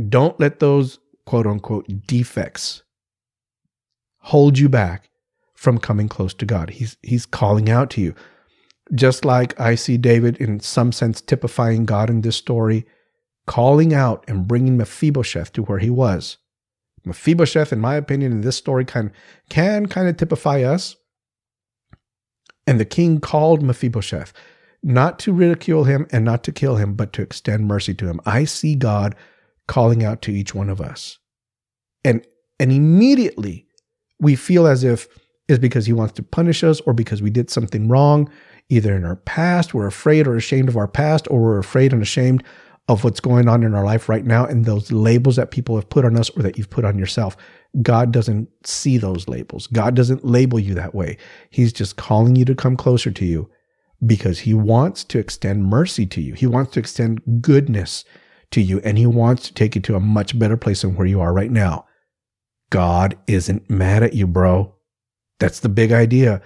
Don't 0.09 0.39
let 0.39 0.59
those 0.59 0.99
quote 1.25 1.47
unquote 1.47 1.87
defects 2.07 2.83
hold 4.27 4.59
you 4.59 4.67
back 4.67 5.09
from 5.53 5.77
coming 5.77 6.09
close 6.09 6.33
to 6.33 6.45
God. 6.45 6.69
He's 6.69 6.97
he's 7.01 7.25
calling 7.25 7.69
out 7.69 7.89
to 7.91 8.01
you. 8.01 8.13
Just 8.93 9.23
like 9.25 9.59
I 9.59 9.75
see 9.75 9.97
David 9.97 10.37
in 10.37 10.59
some 10.59 10.91
sense 10.91 11.21
typifying 11.21 11.85
God 11.85 12.09
in 12.09 12.21
this 12.21 12.35
story, 12.35 12.85
calling 13.45 13.93
out 13.93 14.25
and 14.27 14.47
bringing 14.47 14.77
Mephibosheth 14.77 15.53
to 15.53 15.63
where 15.63 15.79
he 15.79 15.89
was. 15.89 16.37
Mephibosheth, 17.05 17.71
in 17.71 17.79
my 17.79 17.95
opinion, 17.95 18.33
in 18.33 18.41
this 18.41 18.57
story 18.57 18.83
can 18.83 19.13
can 19.49 19.85
kind 19.85 20.09
of 20.09 20.17
typify 20.17 20.61
us. 20.61 20.97
And 22.65 22.81
the 22.81 22.85
king 22.85 23.21
called 23.21 23.63
Mephibosheth 23.63 24.33
not 24.83 25.19
to 25.19 25.33
ridicule 25.33 25.85
him 25.85 26.05
and 26.11 26.25
not 26.25 26.43
to 26.43 26.51
kill 26.51 26.75
him, 26.75 26.95
but 26.95 27.13
to 27.13 27.21
extend 27.21 27.65
mercy 27.65 27.93
to 27.93 28.07
him. 28.07 28.19
I 28.25 28.43
see 28.43 28.75
God 28.75 29.15
calling 29.67 30.03
out 30.03 30.21
to 30.23 30.31
each 30.31 30.53
one 30.53 30.69
of 30.69 30.81
us. 30.81 31.17
And 32.03 32.25
and 32.59 32.73
immediately 32.73 33.66
we 34.19 34.35
feel 34.35 34.67
as 34.67 34.83
if 34.83 35.07
it's 35.47 35.59
because 35.59 35.85
he 35.85 35.93
wants 35.93 36.13
to 36.13 36.23
punish 36.23 36.63
us 36.63 36.81
or 36.81 36.93
because 36.93 37.21
we 37.21 37.29
did 37.29 37.49
something 37.49 37.87
wrong, 37.87 38.29
either 38.69 38.95
in 38.95 39.05
our 39.05 39.15
past, 39.15 39.73
we're 39.73 39.87
afraid 39.87 40.27
or 40.27 40.35
ashamed 40.35 40.69
of 40.69 40.77
our 40.77 40.87
past, 40.87 41.27
or 41.29 41.41
we're 41.41 41.59
afraid 41.59 41.93
and 41.93 42.01
ashamed 42.01 42.43
of 42.89 43.03
what's 43.03 43.19
going 43.19 43.47
on 43.47 43.63
in 43.63 43.73
our 43.73 43.83
life 43.83 44.07
right 44.07 44.25
now 44.25 44.45
and 44.45 44.65
those 44.65 44.91
labels 44.91 45.35
that 45.35 45.51
people 45.51 45.75
have 45.75 45.89
put 45.89 46.05
on 46.05 46.17
us 46.17 46.29
or 46.31 46.41
that 46.41 46.57
you've 46.57 46.69
put 46.69 46.85
on 46.85 46.97
yourself. 46.97 47.35
God 47.81 48.11
doesn't 48.11 48.49
see 48.65 48.97
those 48.97 49.27
labels. 49.27 49.67
God 49.67 49.93
doesn't 49.93 50.25
label 50.25 50.59
you 50.59 50.73
that 50.75 50.95
way. 50.95 51.17
He's 51.49 51.73
just 51.73 51.97
calling 51.97 52.35
you 52.35 52.45
to 52.45 52.55
come 52.55 52.77
closer 52.77 53.11
to 53.11 53.25
you 53.25 53.49
because 54.05 54.39
he 54.39 54.53
wants 54.53 55.03
to 55.05 55.19
extend 55.19 55.65
mercy 55.65 56.05
to 56.05 56.21
you. 56.21 56.33
He 56.33 56.47
wants 56.47 56.71
to 56.73 56.79
extend 56.79 57.41
goodness 57.41 58.05
to 58.51 58.61
you 58.61 58.79
and 58.83 58.97
he 58.97 59.05
wants 59.05 59.47
to 59.47 59.53
take 59.53 59.75
you 59.75 59.81
to 59.81 59.95
a 59.95 59.99
much 59.99 60.37
better 60.37 60.55
place 60.55 60.81
than 60.81 60.95
where 60.95 61.07
you 61.07 61.19
are 61.19 61.33
right 61.33 61.51
now. 61.51 61.85
God 62.69 63.17
isn't 63.27 63.69
mad 63.69 64.03
at 64.03 64.13
you, 64.13 64.27
bro. 64.27 64.75
That's 65.39 65.59
the 65.59 65.69
big 65.69 65.91
idea. 65.91 66.41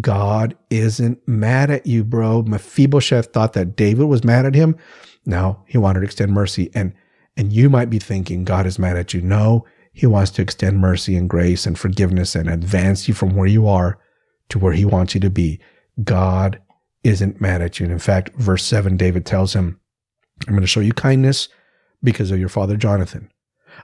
God 0.00 0.56
isn't 0.70 1.26
mad 1.28 1.70
at 1.70 1.86
you, 1.86 2.04
bro. 2.04 2.42
Mephibosheth 2.42 3.32
thought 3.32 3.52
that 3.54 3.76
David 3.76 4.04
was 4.04 4.24
mad 4.24 4.46
at 4.46 4.54
him. 4.54 4.76
No, 5.24 5.62
he 5.66 5.78
wanted 5.78 6.00
to 6.00 6.06
extend 6.06 6.32
mercy. 6.32 6.70
And, 6.74 6.92
and 7.36 7.52
you 7.52 7.68
might 7.68 7.90
be 7.90 7.98
thinking 7.98 8.44
God 8.44 8.66
is 8.66 8.78
mad 8.78 8.96
at 8.96 9.14
you. 9.14 9.20
No, 9.20 9.64
he 9.92 10.06
wants 10.06 10.30
to 10.32 10.42
extend 10.42 10.78
mercy 10.78 11.16
and 11.16 11.28
grace 11.28 11.66
and 11.66 11.78
forgiveness 11.78 12.34
and 12.34 12.48
advance 12.48 13.08
you 13.08 13.14
from 13.14 13.34
where 13.34 13.46
you 13.46 13.66
are 13.66 13.98
to 14.48 14.58
where 14.58 14.72
he 14.72 14.84
wants 14.84 15.14
you 15.14 15.20
to 15.20 15.30
be. 15.30 15.60
God 16.04 16.60
isn't 17.04 17.40
mad 17.40 17.62
at 17.62 17.78
you. 17.78 17.84
And 17.84 17.92
in 17.92 17.98
fact, 17.98 18.34
verse 18.34 18.64
seven, 18.64 18.96
David 18.96 19.24
tells 19.24 19.54
him, 19.54 19.80
I'm 20.46 20.54
going 20.54 20.60
to 20.62 20.66
show 20.66 20.80
you 20.80 20.92
kindness 20.92 21.48
because 22.02 22.30
of 22.30 22.38
your 22.38 22.48
father 22.48 22.76
Jonathan. 22.76 23.30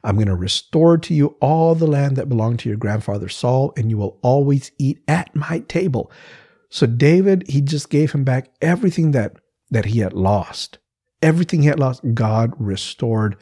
I'm 0.05 0.17
going 0.17 0.29
to 0.29 0.35
restore 0.35 0.99
to 0.99 1.15
you 1.15 1.37
all 1.41 1.75
the 1.75 1.87
land 1.87 2.17
that 2.17 2.29
belonged 2.29 2.61
to 2.61 2.69
your 2.69 2.79
grandfather 2.79 3.29
Saul, 3.29 3.73
and 3.77 3.91
you 3.91 3.99
will 3.99 4.19
always 4.23 4.73
eat 4.79 5.03
at 5.09 5.35
my 5.35 5.61
table. 5.61 6.11
So 6.69 6.87
David, 6.87 7.45
he 7.49 7.61
just 7.61 7.91
gave 7.91 8.13
him 8.13 8.25
back 8.25 8.51
everything 8.61 9.11
that 9.13 9.37
that 9.71 9.87
he 9.87 10.01
had 10.01 10.13
lost. 10.13 10.79
Everything 11.23 11.63
he 11.63 11.69
had 11.69 11.81
lost, 11.81 12.03
God 12.15 12.53
restored 12.59 13.37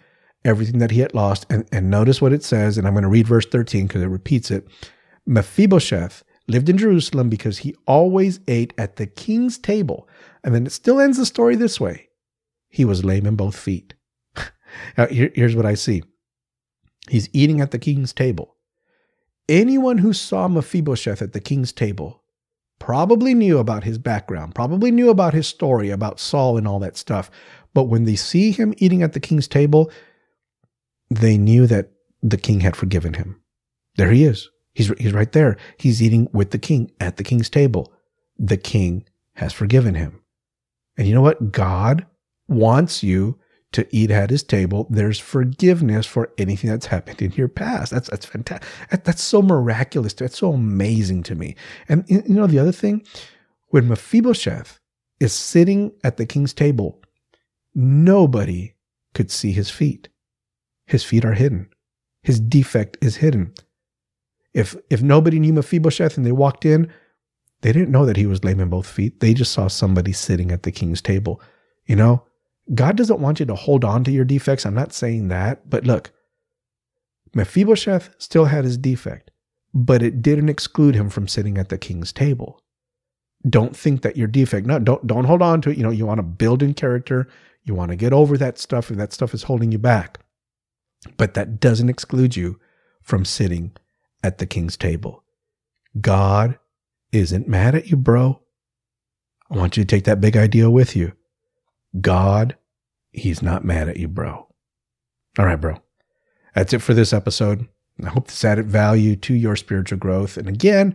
everything 0.45 0.79
that 0.79 0.91
he 0.91 1.01
had 1.01 1.15
lost. 1.15 1.47
And, 1.51 1.67
and 1.73 1.91
notice 1.91 2.23
what 2.23 2.33
it 2.33 2.45
says, 2.45 2.79
and 2.79 2.87
I'm 2.87 2.95
going 2.95 3.03
to 3.03 3.09
read 3.09 3.27
verse 3.27 3.47
13 3.47 3.87
because 3.87 4.03
it 4.03 4.07
repeats 4.07 4.51
it. 4.51 4.67
Mephibosheth 5.27 6.23
lived 6.49 6.69
in 6.69 6.79
Jerusalem 6.79 7.29
because 7.29 7.59
he 7.59 7.75
always 7.87 8.41
ate 8.49 8.73
at 8.79 8.97
the 8.97 9.07
king's 9.07 9.59
table. 9.59 10.09
And 10.43 10.55
then 10.55 10.67
it 10.67 10.73
still 10.73 11.01
ends 11.01 11.19
the 11.19 11.27
story 11.27 11.57
this 11.57 11.81
way. 11.81 12.09
He 12.69 12.85
was 12.85 13.05
lame 13.05 13.27
in 13.27 13.37
both 13.37 13.57
feet. 13.57 13.95
now, 14.99 15.07
here, 15.07 15.33
here's 15.35 15.57
what 15.57 15.67
I 15.67 15.75
see. 15.75 16.03
He's 17.09 17.29
eating 17.33 17.61
at 17.61 17.71
the 17.71 17.79
king's 17.79 18.13
table. 18.13 18.57
Anyone 19.49 19.99
who 19.99 20.13
saw 20.13 20.49
Mephibosheth 20.49 21.23
at 21.23 21.33
the 21.33 21.41
king's 21.41 21.73
table 21.73 22.23
probably 22.79 23.35
knew 23.35 23.59
about 23.59 23.85
his 23.85 23.99
background, 23.99 24.55
probably 24.55 24.91
knew 24.91 25.11
about 25.11 25.35
his 25.35 25.47
story, 25.47 25.91
about 25.91 26.21
Saul 26.21 26.57
and 26.57 26.69
all 26.69 26.79
that 26.81 26.97
stuff. 26.97 27.31
But 27.75 27.85
when 27.85 28.05
they 28.05 28.17
see 28.17 28.53
him 28.53 28.75
eating 28.79 29.03
at 29.03 29.13
the 29.13 29.21
king's 29.21 29.49
table, 29.49 29.91
they 31.11 31.39
knew 31.39 31.67
that 31.67 31.91
the 32.23 32.37
king 32.37 32.61
had 32.61 32.77
forgiven 32.77 33.15
him. 33.15 33.41
There 33.97 34.11
he 34.11 34.25
is. 34.25 34.49
He's, 34.75 34.89
he's 34.99 35.13
right 35.13 35.31
there. 35.33 35.57
He's 35.77 36.03
eating 36.03 36.29
with 36.33 36.53
the 36.53 36.59
king 36.59 36.91
at 37.01 37.17
the 37.17 37.25
king's 37.25 37.51
table. 37.51 37.93
The 38.39 38.57
king 38.57 39.05
has 39.35 39.53
forgiven 39.53 39.95
him. 39.95 40.21
And 40.97 41.09
you 41.09 41.15
know 41.15 41.23
what? 41.23 41.53
God 41.53 42.07
wants 42.49 43.03
you 43.03 43.39
to 43.73 43.87
eat 43.91 44.11
at 44.11 44.31
his 44.31 44.43
table. 44.43 44.87
There's 44.91 45.19
forgiveness 45.19 46.07
for 46.07 46.33
anything 46.39 46.71
that's 46.71 46.87
happened 46.87 47.23
in 47.23 47.33
your 47.33 47.49
past. 47.49 47.93
That's 47.93 48.11
that's 48.11 48.27
fantastic. 48.27 48.69
That, 48.91 49.05
that's 49.05 49.23
so 49.23 49.43
miraculous. 49.43 50.13
That's 50.13 50.39
so 50.39 50.53
amazing 50.53 51.23
to 51.25 51.35
me. 51.35 51.57
And 51.89 52.05
you 52.09 52.23
know 52.27 52.47
the 52.47 52.59
other 52.59 52.73
thing, 52.73 53.05
when 53.69 53.89
Mephibosheth 53.89 54.81
is 55.21 55.33
sitting 55.33 55.93
at 56.03 56.17
the 56.17 56.27
king's 56.27 56.53
table, 56.53 57.01
nobody 57.75 58.75
could 59.15 59.31
see 59.31 59.53
his 59.53 59.71
feet. 59.71 60.09
His 60.87 61.05
feet 61.05 61.25
are 61.25 61.35
hidden. 61.35 61.69
His 62.23 62.41
defect 62.41 62.97
is 63.01 63.17
hidden. 63.17 63.55
If 64.53 64.77
if 64.91 65.01
nobody 65.01 65.39
knew 65.39 65.53
Mephibosheth 65.53 66.17
and 66.17 66.27
they 66.27 66.33
walked 66.33 66.65
in, 66.65 66.93
they 67.61 67.73
didn't 67.73 67.93
know 67.93 68.05
that 68.07 68.17
he 68.17 68.27
was 68.27 68.43
lame 68.43 68.59
in 68.59 68.69
both 68.69 68.89
feet. 68.89 69.21
They 69.21 69.33
just 69.33 69.53
saw 69.53 69.69
somebody 69.69 70.13
sitting 70.13 70.51
at 70.51 70.65
the 70.65 70.73
king's 70.73 71.01
table. 71.01 71.41
You 71.87 71.97
know, 71.97 72.25
God 72.75 72.97
doesn't 72.97 73.21
want 73.21 73.41
you 73.41 73.47
to 73.47 73.55
hold 73.55 73.85
on 73.85 74.05
to 74.05 74.11
your 74.11 74.25
defects. 74.25 74.65
I'm 74.65 74.75
not 74.75 74.93
saying 74.93 75.29
that, 75.29 75.69
but 75.69 75.85
look, 75.85 76.13
Mephibosheth 77.35 78.15
still 78.19 78.47
had 78.47 78.65
his 78.65 78.77
defect, 78.77 79.31
but 79.75 80.03
it 80.03 80.23
didn't 80.23 80.49
exclude 80.49 80.95
him 80.95 81.11
from 81.11 81.29
sitting 81.29 81.59
at 81.59 81.69
the 81.69 81.79
king's 81.79 82.13
table. 82.13 82.61
Don't 83.49 83.77
think 83.77 84.03
that 84.03 84.17
your 84.17 84.29
defect, 84.29 84.67
no, 84.67 84.79
don't 84.79 85.07
don't 85.07 85.25
hold 85.25 85.43
on 85.43 85.61
to 85.63 85.71
it. 85.71 85.79
You 85.79 85.83
know, 85.83 85.91
you 85.91 86.07
want 86.07 86.19
to 86.19 86.23
build 86.25 86.63
in 86.63 86.75
character, 86.75 87.29
you 87.65 87.75
want 87.75 87.91
to 87.91 87.97
get 87.97 88.13
over 88.13 88.37
that 88.37 88.59
stuff 88.59 88.91
if 88.91 88.97
that 88.99 89.13
stuff 89.13 89.33
is 89.33 89.45
holding 89.45 89.73
you 89.73 89.79
back. 89.79 90.19
But 91.17 91.35
that 91.35 91.61
doesn't 91.61 91.89
exclude 91.89 92.37
you 92.37 92.61
from 93.03 93.25
sitting 93.25 93.73
at 94.23 94.39
the 94.39 94.47
king's 94.47 94.77
table. 94.77 95.25
God 96.01 96.59
isn't 97.13 97.49
mad 97.49 97.75
at 97.75 97.89
you, 97.91 97.97
bro. 97.97 98.41
I 99.51 99.57
want 99.57 99.77
you 99.77 99.85
to 99.85 99.87
take 99.87 100.05
that 100.05 100.21
big 100.21 100.37
idea 100.37 100.71
with 100.71 100.95
you. 100.95 101.13
God, 102.01 102.57
he's 103.13 103.43
not 103.43 103.65
mad 103.65 103.89
at 103.89 103.99
you, 103.99 104.09
bro. 104.09 104.49
All 105.39 105.47
right, 105.47 105.61
bro. 105.61 105.77
That's 106.55 106.73
it 106.73 106.83
for 106.83 106.95
this 106.95 107.13
episode. 107.13 107.69
I 108.05 108.09
hope 108.09 108.29
this 108.29 108.45
added 108.45 108.67
value 108.67 109.17
to 109.17 109.35
your 109.35 109.57
spiritual 109.57 109.99
growth. 109.99 110.37
And 110.37 110.47
again, 110.49 110.95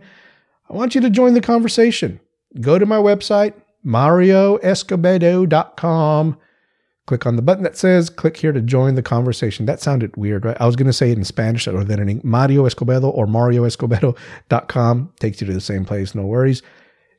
I 0.68 0.74
want 0.74 0.94
you 0.94 1.00
to 1.02 1.10
join 1.10 1.34
the 1.34 1.40
conversation. 1.40 2.20
Go 2.60 2.78
to 2.78 2.86
my 2.86 2.98
website, 2.98 3.54
marioescobedo.com. 3.84 6.38
Click 7.06 7.24
on 7.24 7.36
the 7.36 7.42
button 7.42 7.62
that 7.62 7.76
says 7.76 8.10
click 8.10 8.36
here 8.36 8.50
to 8.50 8.60
join 8.60 8.96
the 8.96 9.02
conversation. 9.02 9.66
That 9.66 9.80
sounded 9.80 10.16
weird, 10.16 10.44
right? 10.44 10.56
I 10.58 10.66
was 10.66 10.74
going 10.74 10.88
to 10.88 10.92
say 10.92 11.12
it 11.12 11.18
in 11.18 11.24
Spanish 11.24 11.68
or 11.68 11.84
then 11.84 12.08
in 12.08 12.20
Mario 12.24 12.64
Escobedo 12.64 13.14
or 13.14 13.28
marioescobedo.com. 13.28 15.12
Takes 15.20 15.40
you 15.40 15.46
to 15.46 15.52
the 15.52 15.60
same 15.60 15.84
place, 15.84 16.16
no 16.16 16.26
worries. 16.26 16.64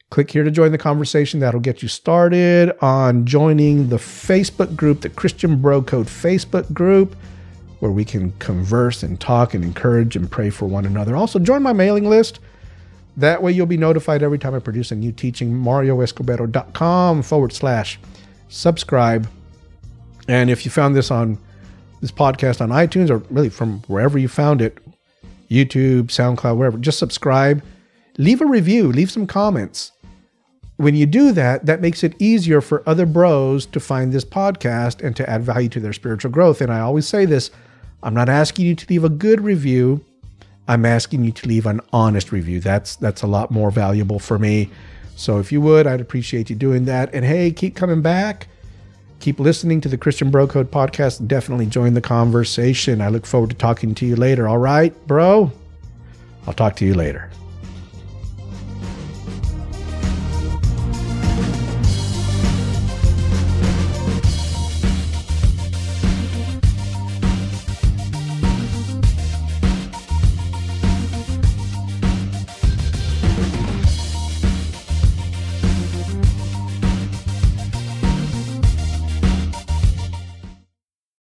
Click 0.10 0.32
here 0.32 0.44
to 0.44 0.52
join 0.52 0.72
the 0.72 0.78
conversation. 0.78 1.42
That'll 1.42 1.60
get 1.60 1.82
you 1.82 1.90
started 1.90 2.72
on 2.82 3.26
joining 3.26 3.90
the 3.90 3.98
Facebook 3.98 4.76
group, 4.76 5.02
the 5.02 5.10
Christian 5.10 5.62
Bro 5.62 5.84
Code 5.84 6.08
Facebook 6.08 6.72
group, 6.74 7.16
where 7.80 7.92
we 7.92 8.06
can 8.06 8.32
converse 8.40 9.04
and 9.04 9.20
talk 9.20 9.54
and 9.54 9.66
encourage 9.66 10.16
and 10.16 10.32
pray 10.32 10.50
for 10.50 10.66
one 10.66 10.86
another. 10.86 11.16
Also, 11.16 11.40
join 11.40 11.62
my 11.62 11.74
mailing 11.74 12.10
list. 12.10 12.40
That 13.18 13.44
way, 13.44 13.52
you'll 13.52 13.66
be 13.66 13.78
notified 13.78 14.24
every 14.24 14.40
time 14.40 14.56
I 14.56 14.60
produce 14.60 14.92
a 14.92 14.96
new 14.96 15.12
teaching. 15.12 15.52
MarioEscobedo.com 15.52 17.22
forward 17.24 17.52
slash 17.52 18.00
subscribe. 18.48 19.28
And 20.30 20.50
if 20.50 20.64
you 20.64 20.72
found 20.72 20.96
this 20.96 21.12
on 21.12 21.38
this 22.00 22.12
podcast 22.12 22.62
on 22.62 22.70
iTunes 22.70 23.10
or 23.10 23.18
really 23.30 23.50
from 23.50 23.80
wherever 23.88 24.18
you 24.18 24.28
found 24.28 24.62
it, 24.62 24.78
YouTube, 25.50 26.04
SoundCloud, 26.06 26.58
wherever, 26.58 26.78
just 26.78 27.00
subscribe. 27.00 27.64
leave 28.18 28.42
a 28.42 28.46
review, 28.46 28.92
leave 28.92 29.12
some 29.12 29.28
comments. 29.28 29.92
When 30.78 30.96
you 30.96 31.08
do 31.08 31.32
that, 31.32 31.66
that 31.66 31.82
makes 31.82 32.04
it 32.04 32.14
easier 32.20 32.62
for 32.62 32.88
other 32.88 33.06
bros 33.06 33.66
to 33.68 33.80
find 33.80 34.14
this 34.14 34.24
podcast 34.24 35.04
and 35.04 35.16
to 35.16 35.28
add 35.28 35.44
value 35.44 35.70
to 35.70 35.80
their 35.80 35.94
spiritual 35.94 36.32
growth. 36.32 36.62
And 36.62 36.72
I 36.72 36.80
always 36.80 37.08
say 37.08 37.26
this 37.26 37.52
I'm 38.04 38.14
not 38.14 38.30
asking 38.30 38.66
you 38.66 38.76
to 38.76 38.86
leave 38.90 39.04
a 39.04 39.10
good 39.10 39.42
review. 39.42 40.06
I'm 40.68 40.86
asking 40.86 41.24
you 41.24 41.32
to 41.32 41.48
leave 41.48 41.66
an 41.66 41.82
honest 41.92 42.32
review. 42.32 42.60
That's 42.60 42.96
that's 42.96 43.24
a 43.24 43.28
lot 43.28 43.50
more 43.52 43.72
valuable 43.72 44.20
for 44.20 44.38
me. 44.38 44.70
So 45.16 45.40
if 45.40 45.52
you 45.52 45.62
would, 45.62 45.88
I'd 45.88 46.02
appreciate 46.02 46.50
you 46.50 46.56
doing 46.56 46.86
that. 46.86 47.12
And 47.14 47.26
hey, 47.26 47.52
keep 47.52 47.76
coming 47.76 48.04
back. 48.04 48.48
Keep 49.20 49.40
listening 49.40 49.82
to 49.82 49.90
the 49.90 49.98
Christian 49.98 50.30
Bro 50.30 50.48
Code 50.48 50.70
podcast. 50.70 51.28
Definitely 51.28 51.66
join 51.66 51.96
the 51.96 52.02
conversation. 52.02 53.02
I 53.02 53.10
look 53.10 53.26
forward 53.26 53.50
to 53.50 53.56
talking 53.56 53.96
to 53.96 54.06
you 54.06 54.16
later. 54.16 54.48
All 54.48 54.60
right, 54.60 54.94
bro? 55.08 55.52
I'll 56.46 56.54
talk 56.54 56.76
to 56.78 56.86
you 56.86 56.94
later. 56.94 57.32